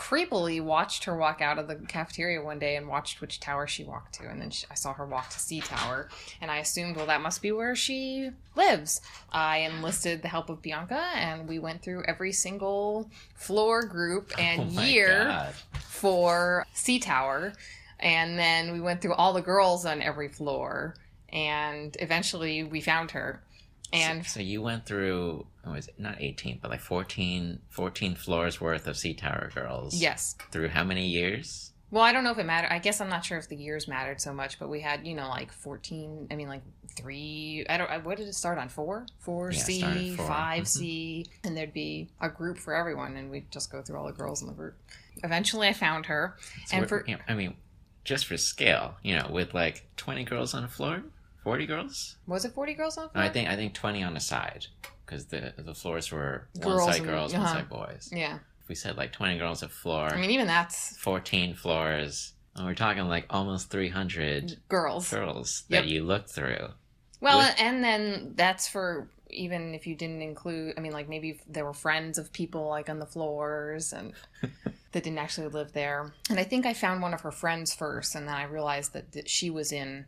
creepily 0.00 0.62
watched 0.62 1.04
her 1.04 1.14
walk 1.14 1.42
out 1.42 1.58
of 1.58 1.68
the 1.68 1.74
cafeteria 1.74 2.40
one 2.40 2.58
day 2.58 2.74
and 2.74 2.88
watched 2.88 3.20
which 3.20 3.38
tower 3.38 3.66
she 3.66 3.84
walked 3.84 4.14
to. 4.14 4.26
And 4.26 4.40
then 4.40 4.50
she, 4.50 4.66
I 4.70 4.74
saw 4.74 4.94
her 4.94 5.04
walk 5.04 5.28
to 5.28 5.38
C 5.38 5.60
Tower, 5.60 6.08
and 6.40 6.50
I 6.50 6.56
assumed, 6.56 6.96
well, 6.96 7.06
that 7.06 7.20
must 7.20 7.42
be 7.42 7.52
where 7.52 7.76
she 7.76 8.30
lives. 8.56 9.02
I 9.30 9.58
enlisted 9.58 10.22
the 10.22 10.28
help 10.28 10.48
of 10.48 10.62
Bianca, 10.62 11.10
and 11.14 11.46
we 11.46 11.58
went 11.58 11.82
through 11.82 12.04
every 12.04 12.32
single 12.32 13.10
floor 13.34 13.84
group 13.84 14.32
oh 14.38 14.40
and 14.40 14.78
oh 14.78 14.82
year 14.82 15.24
God. 15.24 15.54
for 15.78 16.66
C 16.72 16.98
Tower, 16.98 17.52
and 17.98 18.38
then 18.38 18.72
we 18.72 18.80
went 18.80 19.02
through 19.02 19.14
all 19.14 19.34
the 19.34 19.42
girls 19.42 19.84
on 19.84 20.00
every 20.00 20.28
floor, 20.28 20.94
and 21.30 21.94
eventually 22.00 22.64
we 22.64 22.80
found 22.80 23.10
her. 23.10 23.42
And 23.92 24.24
so, 24.24 24.34
so 24.34 24.40
you 24.40 24.62
went 24.62 24.86
through 24.86 25.46
what 25.64 25.74
was 25.74 25.88
it 25.88 25.94
not 25.98 26.16
18 26.20 26.58
but 26.62 26.70
like 26.70 26.80
14 26.80 27.60
14 27.68 28.14
floors 28.14 28.60
worth 28.60 28.86
of 28.86 28.96
C 28.96 29.12
tower 29.14 29.50
girls 29.54 29.94
yes, 30.00 30.36
through 30.50 30.68
how 30.68 30.84
many 30.84 31.06
years 31.08 31.72
well, 31.92 32.04
I 32.04 32.12
don't 32.12 32.22
know 32.22 32.30
if 32.30 32.38
it 32.38 32.46
mattered. 32.46 32.72
I 32.72 32.78
guess 32.78 33.00
I'm 33.00 33.08
not 33.08 33.24
sure 33.24 33.36
if 33.36 33.48
the 33.48 33.56
years 33.56 33.88
mattered 33.88 34.20
so 34.20 34.32
much, 34.32 34.60
but 34.60 34.68
we 34.68 34.80
had 34.80 35.04
you 35.04 35.12
know 35.16 35.28
like 35.28 35.50
14. 35.50 36.28
I 36.30 36.36
mean 36.36 36.46
like 36.48 36.62
three. 36.96 37.66
I 37.68 37.78
don't. 37.78 37.90
I- 37.90 37.98
What 37.98 38.16
did 38.16 38.28
it 38.28 38.34
start 38.36 38.58
on? 38.58 38.68
Four, 38.68 39.06
four 39.18 39.50
Yeah, 39.50 39.58
C, 39.58 40.14
four. 40.16 40.24
five 40.24 40.62
Mhm. 40.62 40.66
C, 40.68 41.26
and 41.42 41.56
there'd 41.56 41.72
be 41.72 42.08
a 42.20 42.28
group 42.28 42.58
for 42.58 42.74
everyone, 42.76 43.16
and 43.16 43.28
we'd 43.28 43.50
just 43.50 43.72
go 43.72 43.82
through 43.82 43.98
all 43.98 44.06
the 44.06 44.12
girls 44.12 44.40
in 44.40 44.46
the 44.46 44.54
group. 44.54 44.76
Eventually, 45.24 45.66
I 45.66 45.72
found 45.72 46.06
her. 46.06 46.36
So 46.66 46.76
And 46.76 46.88
for- 46.88 47.04
you 47.08 47.16
know, 47.16 47.22
i 47.26 47.34
mean 47.34 47.56
just 48.04 48.26
for 48.26 48.36
scale 48.36 48.94
you 49.02 49.16
know 49.16 49.28
with 49.30 49.52
like 49.52 49.84
20 49.96 50.22
girls 50.24 50.54
on 50.54 50.62
a 50.64 50.68
floor 50.68 51.02
40 51.44 51.66
girls 51.66 52.16
Was 52.26 52.44
it 52.44 52.52
40 52.52 52.74
girls 52.74 52.96
on 52.98 53.04
the 53.04 53.08
no, 53.08 53.12
floor? 53.12 53.24
i 53.24 53.28
think 53.28 53.48
i 53.48 53.56
think 53.56 53.74
20 53.74 54.02
on 54.02 54.16
a 54.16 54.20
side 54.20 54.66
because 55.06 55.26
the 55.26 55.52
the 55.58 55.74
floors 55.74 56.10
were 56.12 56.48
Girls 56.60 56.82
one 56.82 56.92
side 56.92 57.00
and- 57.00 57.06
girls 57.10 57.32
one 57.32 57.42
uh-huh. 57.42 57.54
side 57.54 57.68
boys 57.68 58.08
Yeah. 58.12 58.38
if 58.62 58.68
we 58.68 58.74
said 58.74 58.96
like 58.96 59.12
20 59.12 59.38
girls 59.38 59.62
a 59.62 59.68
floor 59.68 60.08
I 60.12 60.20
mean, 60.20 60.30
even 60.30 60.46
that's 60.46 60.96
14 60.98 61.54
floors 61.54 62.32
and 62.56 62.66
we're 62.66 62.74
talking 62.74 63.04
like 63.08 63.26
almost 63.30 63.70
300 63.70 64.56
girls. 64.68 65.08
girls 65.10 65.64
Yep. 65.68 65.82
that 65.84 65.88
you 65.88 66.04
looked 66.04 66.30
through 66.30 66.68
Well, 67.20 67.38
With- 67.38 67.54
and 67.60 67.82
then 67.84 68.32
that's 68.34 68.68
for 68.68 69.08
even 69.32 69.74
if 69.74 69.86
you 69.86 69.94
didn't 69.94 70.22
include. 70.22 70.74
I 70.76 70.80
mean, 70.80 70.90
like 70.92 71.08
maybe 71.08 71.40
there 71.46 71.64
were 71.64 71.72
friends 71.72 72.18
of 72.18 72.32
people 72.32 72.66
like 72.68 72.88
on 72.88 72.98
the 72.98 73.06
floors 73.06 73.92
and 73.92 74.12
that 74.42 75.04
didn't 75.04 75.18
actually 75.18 75.46
live 75.48 75.72
there. 75.72 76.12
And 76.28 76.40
I 76.40 76.42
think 76.44 76.66
I 76.66 76.72
found 76.74 77.00
one 77.00 77.14
of 77.14 77.20
her 77.20 77.30
friends 77.30 77.72
first, 77.72 78.16
and 78.16 78.26
then 78.26 78.34
I 78.34 78.42
realized 78.44 78.92
that 78.94 79.28
she 79.28 79.48
was 79.50 79.70
in 79.70 80.06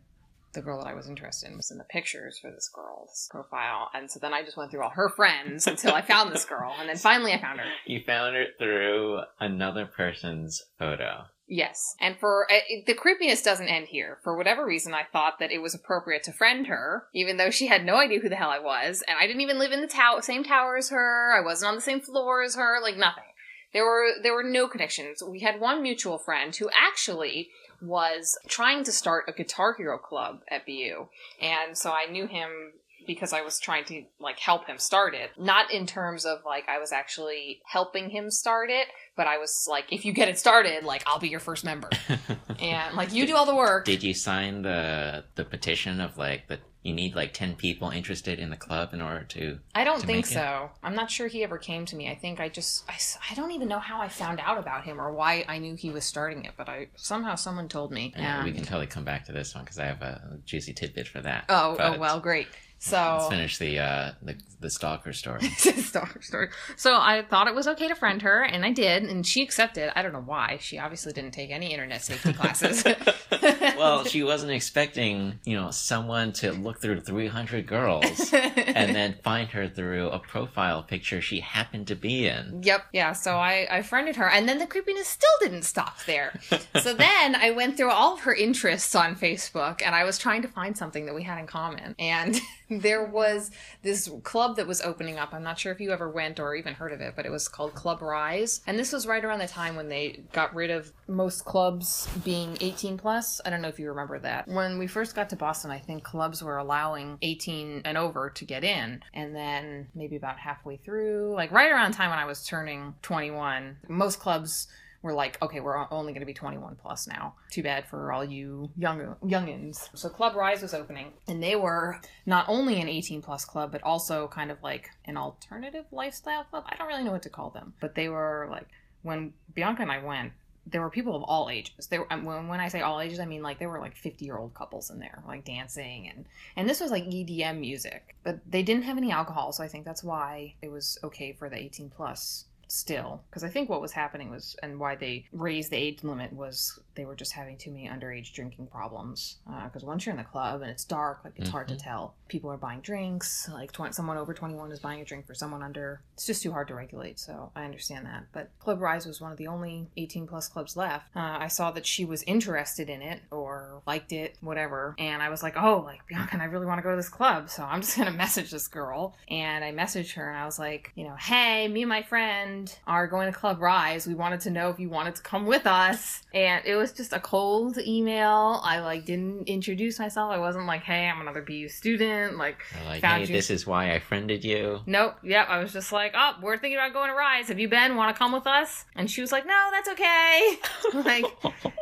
the 0.53 0.61
girl 0.61 0.79
that 0.79 0.87
I 0.87 0.93
was 0.93 1.07
interested 1.09 1.49
in 1.49 1.57
was 1.57 1.71
in 1.71 1.77
the 1.77 1.83
pictures 1.85 2.39
for 2.39 2.51
this 2.51 2.69
girl's 2.73 3.27
profile. 3.31 3.89
And 3.93 4.09
so 4.09 4.19
then 4.19 4.33
I 4.33 4.43
just 4.43 4.57
went 4.57 4.71
through 4.71 4.83
all 4.83 4.89
her 4.91 5.09
friends 5.09 5.67
until 5.67 5.93
I 5.93 6.01
found 6.01 6.31
this 6.31 6.45
girl, 6.45 6.73
and 6.79 6.87
then 6.89 6.97
finally 6.97 7.33
I 7.33 7.41
found 7.41 7.59
her. 7.59 7.65
you 7.85 8.01
found 8.05 8.35
her 8.35 8.45
through 8.57 9.19
another 9.39 9.85
person's 9.85 10.63
photo 10.79 11.23
Yes. 11.45 11.95
And 11.99 12.17
for 12.17 12.47
uh, 12.49 12.55
it- 12.69 12.85
the 12.85 12.93
creepiness 12.93 13.41
doesn't 13.43 13.67
end 13.67 13.87
here. 13.89 14.17
For 14.23 14.35
whatever 14.37 14.65
reason, 14.65 14.93
I 14.93 15.03
thought 15.11 15.39
that 15.39 15.51
it 15.51 15.61
was 15.61 15.75
appropriate 15.75 16.23
to 16.23 16.31
friend 16.31 16.67
her, 16.67 17.03
even 17.13 17.35
though 17.35 17.51
she 17.51 17.67
had 17.67 17.83
no 17.85 17.97
idea 17.97 18.21
who 18.21 18.29
the 18.29 18.37
hell 18.37 18.49
I 18.49 18.59
was, 18.59 19.03
and 19.07 19.17
I 19.19 19.27
didn't 19.27 19.41
even 19.41 19.59
live 19.59 19.73
in 19.73 19.81
the 19.81 19.87
tower, 19.87 20.21
same 20.21 20.45
tower 20.45 20.77
as 20.77 20.89
her. 20.89 21.33
I 21.37 21.41
wasn't 21.43 21.69
on 21.69 21.75
the 21.75 21.81
same 21.81 21.99
floor 21.99 22.43
as 22.43 22.55
her. 22.55 22.79
Like 22.81 22.95
nothing. 22.95 23.25
There 23.73 23.85
were 23.85 24.11
there 24.21 24.33
were 24.33 24.43
no 24.43 24.67
connections. 24.67 25.23
We 25.23 25.39
had 25.39 25.59
one 25.59 25.81
mutual 25.81 26.17
friend 26.17 26.55
who 26.55 26.69
actually 26.73 27.49
was 27.81 28.37
trying 28.47 28.83
to 28.85 28.91
start 28.91 29.25
a 29.27 29.33
Guitar 29.33 29.73
Hero 29.73 29.97
club 29.97 30.41
at 30.47 30.65
BU, 30.65 31.07
and 31.41 31.77
so 31.77 31.91
I 31.91 32.05
knew 32.09 32.27
him 32.27 32.73
because 33.05 33.33
I 33.33 33.41
was 33.41 33.59
trying 33.59 33.85
to 33.85 34.03
like 34.19 34.39
help 34.39 34.67
him 34.67 34.77
start 34.77 35.15
it. 35.15 35.31
Not 35.37 35.71
in 35.71 35.85
terms 35.85 36.25
of 36.25 36.39
like 36.45 36.67
I 36.67 36.79
was 36.79 36.91
actually 36.91 37.61
helping 37.65 38.09
him 38.09 38.31
start 38.31 38.69
it, 38.69 38.87
but 39.15 39.27
I 39.27 39.37
was 39.37 39.67
like, 39.69 39.85
if 39.91 40.05
you 40.05 40.13
get 40.13 40.29
it 40.29 40.39
started, 40.39 40.83
like 40.83 41.03
I'll 41.07 41.19
be 41.19 41.29
your 41.29 41.39
first 41.39 41.63
member, 41.63 41.89
and 42.59 42.95
like 42.95 43.13
you 43.13 43.25
do 43.25 43.35
all 43.35 43.45
the 43.45 43.55
work. 43.55 43.85
Did 43.85 44.03
you 44.03 44.13
sign 44.13 44.61
the 44.61 45.25
the 45.35 45.45
petition 45.45 45.99
of 45.99 46.17
like 46.17 46.47
the 46.47 46.59
you 46.83 46.93
need 46.93 47.15
like 47.15 47.33
10 47.33 47.55
people 47.55 47.89
interested 47.89 48.39
in 48.39 48.49
the 48.49 48.57
club 48.57 48.93
in 48.93 49.01
order 49.01 49.23
to 49.23 49.59
I 49.73 49.85
don't 49.85 50.01
to 50.01 50.05
think 50.05 50.25
make 50.25 50.31
it? 50.31 50.33
so. 50.33 50.69
I'm 50.83 50.95
not 50.95 51.09
sure 51.09 51.27
he 51.27 51.43
ever 51.43 51.57
came 51.57 51.85
to 51.85 51.95
me. 51.95 52.09
I 52.09 52.15
think 52.15 52.41
I 52.41 52.49
just 52.49 52.83
I, 52.89 52.95
I 53.31 53.35
don't 53.35 53.51
even 53.51 53.69
know 53.69 53.79
how 53.79 54.01
I 54.01 54.09
found 54.09 54.41
out 54.41 54.57
about 54.57 54.83
him 54.83 54.99
or 54.99 55.11
why 55.13 55.45
I 55.47 55.59
knew 55.59 55.75
he 55.75 55.89
was 55.89 56.03
starting 56.03 56.43
it, 56.43 56.51
but 56.57 56.67
I 56.67 56.89
somehow 56.95 57.35
someone 57.35 57.69
told 57.69 57.91
me. 57.91 58.13
Yeah, 58.17 58.43
we 58.43 58.51
can 58.51 58.65
totally 58.65 58.87
come 58.87 59.05
back 59.05 59.25
to 59.25 59.31
this 59.31 59.55
one 59.55 59.63
because 59.63 59.79
I 59.79 59.85
have 59.85 60.01
a 60.01 60.39
juicy 60.45 60.73
tidbit 60.73 61.07
for 61.07 61.21
that. 61.21 61.45
Oh, 61.47 61.77
oh 61.79 61.97
well, 61.97 62.19
great. 62.19 62.47
Let's 62.91 63.25
So 63.25 63.29
finish 63.29 63.57
the 63.57 63.79
uh 63.79 64.11
the, 64.21 64.35
the 64.59 64.69
stalker 64.69 65.13
story. 65.13 65.41
Star 65.57 66.09
story. 66.21 66.49
So 66.75 66.95
I 66.95 67.23
thought 67.29 67.47
it 67.47 67.55
was 67.55 67.67
okay 67.67 67.87
to 67.87 67.95
friend 67.95 68.21
her, 68.23 68.43
and 68.43 68.65
I 68.65 68.71
did, 68.71 69.03
and 69.03 69.25
she 69.25 69.41
accepted. 69.41 69.97
I 69.97 70.01
don't 70.01 70.13
know 70.13 70.23
why. 70.25 70.57
She 70.59 70.79
obviously 70.79 71.13
didn't 71.13 71.31
take 71.31 71.51
any 71.51 71.71
internet 71.71 72.01
safety 72.01 72.33
classes. 72.39 72.83
well, 73.77 74.05
she 74.05 74.23
wasn't 74.23 74.51
expecting, 74.51 75.39
you 75.45 75.55
know, 75.55 75.71
someone 75.71 76.33
to 76.33 76.51
look 76.51 76.81
through 76.81 77.01
300 77.01 77.67
girls 77.67 78.33
and 78.33 78.95
then 78.95 79.15
find 79.23 79.49
her 79.49 79.67
through 79.67 80.09
a 80.09 80.19
profile 80.19 80.81
picture 80.83 81.21
she 81.21 81.39
happened 81.41 81.87
to 81.87 81.95
be 81.95 82.27
in. 82.27 82.61
Yep. 82.63 82.85
Yeah. 82.93 83.13
So 83.13 83.35
I, 83.35 83.67
I 83.69 83.81
friended 83.81 84.15
her, 84.15 84.29
and 84.29 84.47
then 84.47 84.59
the 84.59 84.67
creepiness 84.67 85.07
still 85.07 85.29
didn't 85.41 85.63
stop 85.63 86.03
there. 86.05 86.39
so 86.81 86.93
then 86.93 87.35
I 87.35 87.51
went 87.51 87.77
through 87.77 87.91
all 87.91 88.13
of 88.13 88.21
her 88.21 88.33
interests 88.33 88.95
on 88.95 89.15
Facebook, 89.15 89.81
and 89.85 89.93
I 89.93 90.03
was 90.03 90.17
trying 90.17 90.41
to 90.43 90.47
find 90.47 90.77
something 90.77 91.05
that 91.05 91.15
we 91.15 91.23
had 91.23 91.37
in 91.39 91.47
common. 91.47 91.95
And 91.99 92.39
there 92.81 93.05
was 93.05 93.51
this 93.81 94.09
club 94.23 94.55
that 94.55 94.67
was 94.67 94.81
opening 94.81 95.17
up. 95.17 95.33
I'm 95.33 95.43
not 95.43 95.59
sure 95.59 95.71
if 95.71 95.79
you 95.79 95.91
ever 95.91 96.09
went 96.09 96.39
or 96.39 96.55
even 96.55 96.73
heard 96.73 96.93
of 96.93 97.01
it, 97.01 97.13
but 97.15 97.25
it 97.25 97.31
was 97.31 97.47
called 97.47 97.73
Club 97.73 98.01
Rise. 98.01 98.61
And 98.67 98.77
this 98.77 98.91
was 98.91 99.07
right 99.07 99.23
around 99.23 99.39
the 99.39 99.47
time 99.47 99.75
when 99.75 99.89
they 99.89 100.23
got 100.31 100.53
rid 100.53 100.69
of 100.69 100.91
most 101.07 101.45
clubs 101.45 102.07
being 102.23 102.57
18 102.61 102.97
plus. 102.97 103.41
I 103.45 103.49
don't 103.49 103.61
know 103.61 103.67
if 103.67 103.79
you 103.79 103.89
remember 103.89 104.19
that. 104.19 104.47
When 104.47 104.77
we 104.77 104.87
first 104.87 105.15
got 105.15 105.29
to 105.29 105.35
Boston, 105.35 105.71
I 105.71 105.79
think 105.79 106.03
clubs 106.03 106.43
were 106.43 106.57
allowing 106.57 107.17
18 107.21 107.81
and 107.85 107.97
over 107.97 108.29
to 108.29 108.45
get 108.45 108.63
in. 108.63 109.01
And 109.13 109.35
then 109.35 109.87
maybe 109.95 110.15
about 110.15 110.39
halfway 110.39 110.77
through, 110.77 111.33
like 111.35 111.51
right 111.51 111.71
around 111.71 111.91
the 111.91 111.97
time 111.97 112.09
when 112.09 112.19
I 112.19 112.25
was 112.25 112.45
turning 112.45 112.95
21, 113.01 113.77
most 113.87 114.19
clubs 114.19 114.67
were 115.03 115.13
like, 115.13 115.39
okay, 115.41 115.59
we're 115.59 115.85
only 115.91 116.13
going 116.13 116.21
to 116.21 116.25
be 116.25 116.33
21 116.33 116.77
plus 116.81 117.07
now. 117.07 117.35
Too 117.51 117.61
bad 117.61 117.85
for 117.87 118.11
all 118.11 118.23
you 118.23 118.71
young 118.77 119.15
youngins. 119.23 119.89
So 119.93 120.09
Club 120.09 120.35
Rise 120.35 120.61
was 120.61 120.73
opening, 120.73 121.11
and 121.27 121.43
they 121.43 121.55
were 121.55 121.99
not 122.25 122.45
only 122.47 122.81
an 122.81 122.87
18 122.87 123.21
plus 123.21 123.45
club, 123.45 123.71
but 123.71 123.83
also 123.83 124.27
kind 124.29 124.49
of 124.49 124.63
like 124.63 124.89
an 125.05 125.17
alternative 125.17 125.85
lifestyle 125.91 126.45
club. 126.45 126.63
I 126.67 126.75
don't 126.77 126.87
really 126.87 127.03
know 127.03 127.11
what 127.11 127.23
to 127.23 127.29
call 127.29 127.49
them, 127.51 127.73
but 127.81 127.93
they 127.93 128.09
were 128.09 128.47
like 128.49 128.67
when 129.03 129.33
Bianca 129.53 129.83
and 129.83 129.91
I 129.91 130.03
went. 130.03 130.31
There 130.65 130.79
were 130.79 130.89
people 130.89 131.13
of 131.13 131.23
all 131.23 131.49
ages. 131.49 131.87
There, 131.87 132.05
um, 132.09 132.23
when 132.23 132.47
when 132.47 132.61
I 132.61 132.69
say 132.69 132.79
all 132.79 133.01
ages, 133.01 133.19
I 133.19 133.25
mean 133.25 133.41
like 133.41 133.59
there 133.59 133.67
were 133.67 133.81
like 133.81 133.97
fifty 133.97 134.23
year 134.23 134.37
old 134.37 134.53
couples 134.53 134.89
in 134.89 134.97
there, 134.97 135.21
like 135.27 135.43
dancing, 135.43 136.07
and 136.07 136.25
and 136.55 136.69
this 136.69 136.79
was 136.79 136.89
like 136.89 137.03
EDM 137.03 137.59
music, 137.59 138.15
but 138.23 138.39
they 138.49 138.63
didn't 138.63 138.83
have 138.83 138.95
any 138.95 139.11
alcohol, 139.11 139.51
so 139.51 139.61
I 139.61 139.67
think 139.67 139.83
that's 139.83 140.05
why 140.05 140.53
it 140.61 140.71
was 140.71 140.97
okay 141.03 141.33
for 141.33 141.49
the 141.49 141.57
eighteen 141.57 141.91
plus 141.93 142.45
still 142.73 143.21
because 143.29 143.43
i 143.43 143.47
think 143.49 143.69
what 143.69 143.81
was 143.81 143.91
happening 143.91 144.29
was 144.29 144.55
and 144.63 144.79
why 144.79 144.95
they 144.95 145.25
raised 145.31 145.69
the 145.71 145.77
age 145.77 146.03
limit 146.03 146.33
was 146.33 146.79
they 146.95 147.05
were 147.05 147.15
just 147.15 147.31
having 147.33 147.57
too 147.57 147.71
many 147.71 147.87
underage 147.87 148.33
drinking 148.33 148.67
problems 148.67 149.37
because 149.65 149.83
once 149.83 150.05
you're 150.05 150.11
in 150.11 150.17
the 150.17 150.23
club 150.23 150.61
and 150.61 150.69
it's 150.71 150.83
dark 150.83 151.21
like 151.23 151.33
it's 151.37 151.49
hard 151.49 151.67
to 151.67 151.73
Mhm. 151.75 151.83
tell. 151.83 152.15
People 152.27 152.51
are 152.51 152.57
buying 152.57 152.81
drinks 152.81 153.47
like 153.49 153.71
20, 153.71 153.93
someone 153.93 154.17
over 154.17 154.33
21 154.33 154.71
is 154.71 154.79
buying 154.79 155.01
a 155.01 155.05
drink 155.05 155.25
for 155.27 155.33
someone 155.35 155.61
under 155.63 156.01
it's 156.13 156.25
just 156.25 156.41
too 156.43 156.51
hard 156.51 156.67
to 156.67 156.75
regulate 156.75 157.19
so 157.19 157.51
i 157.55 157.63
understand 157.63 158.05
that. 158.05 158.25
But 158.31 158.49
club 158.59 158.81
rise 158.81 159.05
was 159.05 159.21
one 159.21 159.31
of 159.31 159.37
the 159.37 159.47
only 159.47 159.87
18 159.97 160.27
plus 160.27 160.47
clubs 160.47 160.75
left. 160.75 161.07
Uh, 161.15 161.37
i 161.39 161.47
saw 161.47 161.71
that 161.71 161.85
she 161.85 162.05
was 162.05 162.23
interested 162.23 162.89
in 162.89 163.01
it 163.01 163.21
or 163.31 163.81
liked 163.85 164.11
it 164.11 164.37
whatever 164.41 164.95
and 164.97 165.21
i 165.21 165.29
was 165.29 165.41
like 165.43 165.55
oh 165.57 165.79
like 165.85 166.05
bianca 166.07 166.33
and 166.33 166.41
i 166.41 166.45
really 166.45 166.65
want 166.65 166.77
to 166.79 166.83
go 166.83 166.91
to 166.91 166.95
this 166.95 167.09
club 167.09 167.49
so 167.49 167.63
i'm 167.63 167.81
just 167.81 167.97
gonna 167.97 168.11
message 168.25 168.49
this 168.51 168.67
girl. 168.67 169.15
And 169.29 169.63
i 169.63 169.71
messaged 169.71 170.13
her 170.13 170.27
and 170.29 170.37
i 170.37 170.45
was 170.45 170.57
like 170.59 170.91
you 170.95 171.03
know 171.05 171.15
hey 171.15 171.67
me 171.67 171.81
and 171.83 171.89
my 171.89 172.03
friend 172.03 172.62
are 172.87 173.07
going 173.07 173.31
to 173.31 173.37
club 173.37 173.61
rise 173.61 174.05
we 174.07 174.13
wanted 174.13 174.39
to 174.41 174.49
know 174.49 174.69
if 174.69 174.79
you 174.79 174.89
wanted 174.89 175.15
to 175.15 175.21
come 175.21 175.45
with 175.45 175.65
us 175.65 176.21
and 176.33 176.63
it 176.65 176.75
was 176.75 176.91
just 176.91 177.13
a 177.13 177.19
cold 177.19 177.77
email 177.79 178.59
i 178.63 178.79
like 178.79 179.05
didn't 179.05 179.47
introduce 179.47 179.99
myself 179.99 180.31
i 180.31 180.37
wasn't 180.37 180.65
like 180.65 180.81
hey 180.83 181.07
i'm 181.07 181.21
another 181.21 181.41
bu 181.41 181.67
student 181.67 182.37
like 182.37 182.57
like, 182.87 183.03
hey, 183.03 183.21
you- 183.21 183.27
this 183.27 183.49
is 183.49 183.65
why 183.65 183.93
I 183.93 183.99
friended 183.99 184.43
you. 184.43 184.81
Nope. 184.85 185.15
Yep. 185.23 185.47
I 185.49 185.59
was 185.59 185.71
just 185.73 185.91
like, 185.91 186.13
oh, 186.15 186.33
we're 186.41 186.57
thinking 186.57 186.77
about 186.77 186.93
going 186.93 187.09
to 187.09 187.15
Rise. 187.15 187.47
Have 187.47 187.59
you 187.59 187.67
been? 187.69 187.95
Want 187.95 188.13
to 188.13 188.17
come 188.17 188.31
with 188.31 188.45
us? 188.47 188.85
And 188.95 189.09
she 189.09 189.21
was 189.21 189.31
like, 189.31 189.45
no, 189.45 189.69
that's 189.71 189.89
okay. 189.89 190.57
like, 190.93 191.25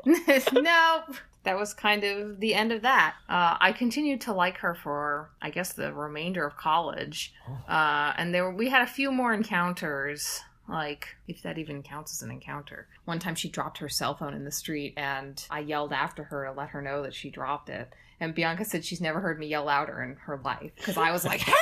nope. 0.54 1.16
That 1.44 1.58
was 1.58 1.74
kind 1.74 2.04
of 2.04 2.40
the 2.40 2.54
end 2.54 2.72
of 2.72 2.84
that. 2.84 3.16
Uh, 3.28 3.58
I 3.60 3.72
continued 3.72 4.22
to 4.22 4.34
like 4.34 4.58
her 4.58 4.76
for, 4.76 5.32
I 5.42 5.50
guess, 5.50 5.74
the 5.74 5.92
remainder 5.92 6.46
of 6.46 6.56
college, 6.56 7.34
uh, 7.68 8.14
and 8.16 8.34
there 8.34 8.44
were, 8.44 8.54
we 8.54 8.70
had 8.70 8.84
a 8.84 8.88
few 8.88 9.12
more 9.12 9.34
encounters. 9.34 10.42
Like, 10.72 11.10
if 11.28 11.42
that 11.44 11.58
even 11.58 11.84
counts 11.84 12.14
as 12.14 12.22
an 12.22 12.32
encounter. 12.32 12.88
One 13.06 13.20
time 13.20 13.36
she 13.36 13.50
dropped 13.50 13.80
her 13.80 13.90
cell 13.90 14.16
phone 14.16 14.34
in 14.34 14.46
the 14.46 14.52
street, 14.52 14.94
and 14.98 15.44
I 15.50 15.60
yelled 15.60 15.92
after 15.94 16.24
her 16.26 16.46
to 16.46 16.52
let 16.54 16.70
her 16.70 16.82
know 16.82 17.04
that 17.04 17.14
she 17.14 17.30
dropped 17.30 17.70
it. 17.70 17.94
And 18.20 18.34
Bianca 18.34 18.66
said 18.66 18.86
she's 18.86 19.02
never 19.02 19.20
heard 19.20 19.40
me 19.40 19.48
yell 19.48 19.66
louder 19.66 20.02
in 20.02 20.16
her 20.16 20.40
life 20.44 20.72
because 20.78 20.96
I 20.98 21.12
was 21.12 21.26
like, 21.26 21.40
"Hey, 21.42 21.54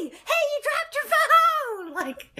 hey, 0.00 0.08
you 0.08 0.62
dropped 0.62 0.94
your 0.94 1.04
phone!" 1.04 1.14
Like, 1.98 2.30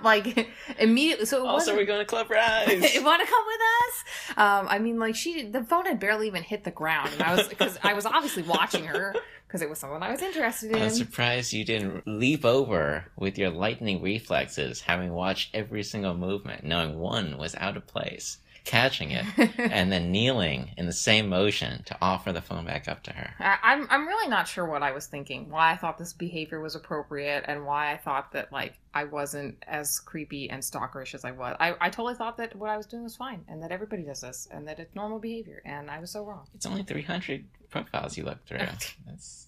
like 0.04 0.48
immediately. 0.78 1.26
So 1.26 1.38
it 1.38 1.40
also, 1.40 1.52
wasn't. 1.54 1.76
we're 1.78 1.86
going 1.86 2.00
to 2.00 2.04
Club 2.04 2.30
Rise. 2.30 2.94
you 2.94 3.04
Want 3.04 3.22
to 3.22 3.28
come 3.28 3.44
with 3.46 3.60
us? 3.60 4.36
Um, 4.36 4.66
I 4.68 4.78
mean, 4.78 4.98
like 4.98 5.14
she, 5.14 5.42
the 5.42 5.64
phone 5.64 5.86
had 5.86 6.00
barely 6.00 6.26
even 6.26 6.42
hit 6.42 6.64
the 6.64 6.70
ground, 6.70 7.10
and 7.12 7.22
I 7.22 7.34
was 7.34 7.48
because 7.48 7.78
I 7.82 7.94
was 7.94 8.06
obviously 8.06 8.42
watching 8.42 8.84
her 8.84 9.14
because 9.46 9.62
it 9.62 9.68
was 9.68 9.78
someone 9.78 10.02
I 10.02 10.12
was 10.12 10.22
interested 10.22 10.70
in. 10.70 10.82
I'm 10.82 10.90
surprised 10.90 11.52
you 11.52 11.64
didn't 11.64 12.06
leap 12.06 12.44
over 12.44 13.04
with 13.16 13.36
your 13.36 13.50
lightning 13.50 14.00
reflexes, 14.00 14.80
having 14.80 15.12
watched 15.12 15.54
every 15.54 15.82
single 15.82 16.14
movement, 16.14 16.64
knowing 16.64 16.98
one 16.98 17.36
was 17.36 17.54
out 17.56 17.76
of 17.76 17.86
place, 17.86 18.38
catching 18.64 19.10
it, 19.10 19.24
and 19.58 19.90
then 19.92 20.10
kneeling 20.12 20.70
in 20.76 20.86
the 20.86 20.92
same 20.92 21.28
motion 21.28 21.82
to 21.84 21.96
offer 22.00 22.32
the 22.32 22.40
phone 22.42 22.64
back 22.64 22.88
up 22.88 23.02
to 23.04 23.12
her. 23.12 23.30
I- 23.38 23.58
I'm 23.62 23.86
I'm 23.90 24.06
really 24.06 24.28
not 24.28 24.46
sure 24.48 24.66
what 24.66 24.82
I 24.82 24.92
was 24.92 25.06
thinking, 25.06 25.48
why 25.50 25.72
I 25.72 25.76
thought 25.76 25.98
this 25.98 26.12
behavior 26.12 26.60
was 26.60 26.74
appropriate, 26.74 27.44
and 27.48 27.64
why 27.66 27.92
I 27.92 27.96
thought 27.96 28.32
that 28.32 28.52
like 28.52 28.74
I 28.94 29.04
wasn't 29.04 29.62
as 29.66 29.98
creepy 30.00 30.50
and 30.50 30.62
stalkerish 30.62 31.14
as 31.14 31.24
I 31.24 31.30
was. 31.30 31.56
I, 31.60 31.74
I 31.80 31.90
totally 31.90 32.14
thought 32.14 32.36
that 32.38 32.54
what 32.56 32.70
I 32.70 32.76
was 32.76 32.86
doing 32.86 33.02
was 33.04 33.16
fine, 33.16 33.44
and 33.48 33.62
that 33.62 33.72
everybody 33.72 34.02
does 34.02 34.20
this, 34.20 34.48
and 34.50 34.66
that 34.68 34.78
it's 34.78 34.94
normal 34.94 35.18
behavior, 35.18 35.62
and 35.64 35.90
I 35.90 35.98
was 36.00 36.10
so 36.10 36.24
wrong. 36.24 36.46
It's 36.54 36.66
only 36.66 36.82
300 36.82 37.44
profiles 37.70 38.16
you 38.16 38.24
looked 38.24 38.48
through. 38.48 38.58
That's 39.06 39.46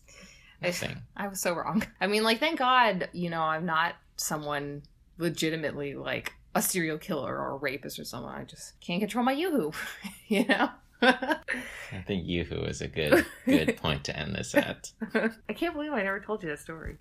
I- 0.62 0.68
I 1.16 1.26
was 1.28 1.40
so 1.40 1.54
wrong. 1.54 1.82
I 2.00 2.06
mean, 2.06 2.22
like, 2.22 2.38
thank 2.38 2.58
God, 2.60 3.08
you 3.12 3.30
know, 3.30 3.42
I'm 3.42 3.66
not 3.66 3.94
someone 4.16 4.82
legitimately 5.18 5.94
like 5.94 6.32
a 6.54 6.62
serial 6.62 6.98
killer 6.98 7.38
or 7.38 7.50
a 7.52 7.56
rapist 7.56 7.98
or 7.98 8.04
someone. 8.04 8.34
I 8.34 8.44
just 8.44 8.78
can't 8.80 9.00
control 9.00 9.24
my 9.24 9.32
yoo-hoo, 9.32 9.72
you 10.28 10.46
know. 10.46 10.70
I 11.02 12.04
think 12.06 12.26
Yoo-Hoo 12.26 12.62
is 12.62 12.80
a 12.80 12.86
good 12.86 13.26
good 13.44 13.76
point 13.76 14.04
to 14.04 14.16
end 14.16 14.36
this 14.36 14.54
at. 14.54 14.92
I 15.48 15.52
can't 15.52 15.74
believe 15.74 15.92
I 15.92 16.02
never 16.02 16.20
told 16.20 16.42
you 16.44 16.48
that 16.50 16.60
story. 16.60 16.98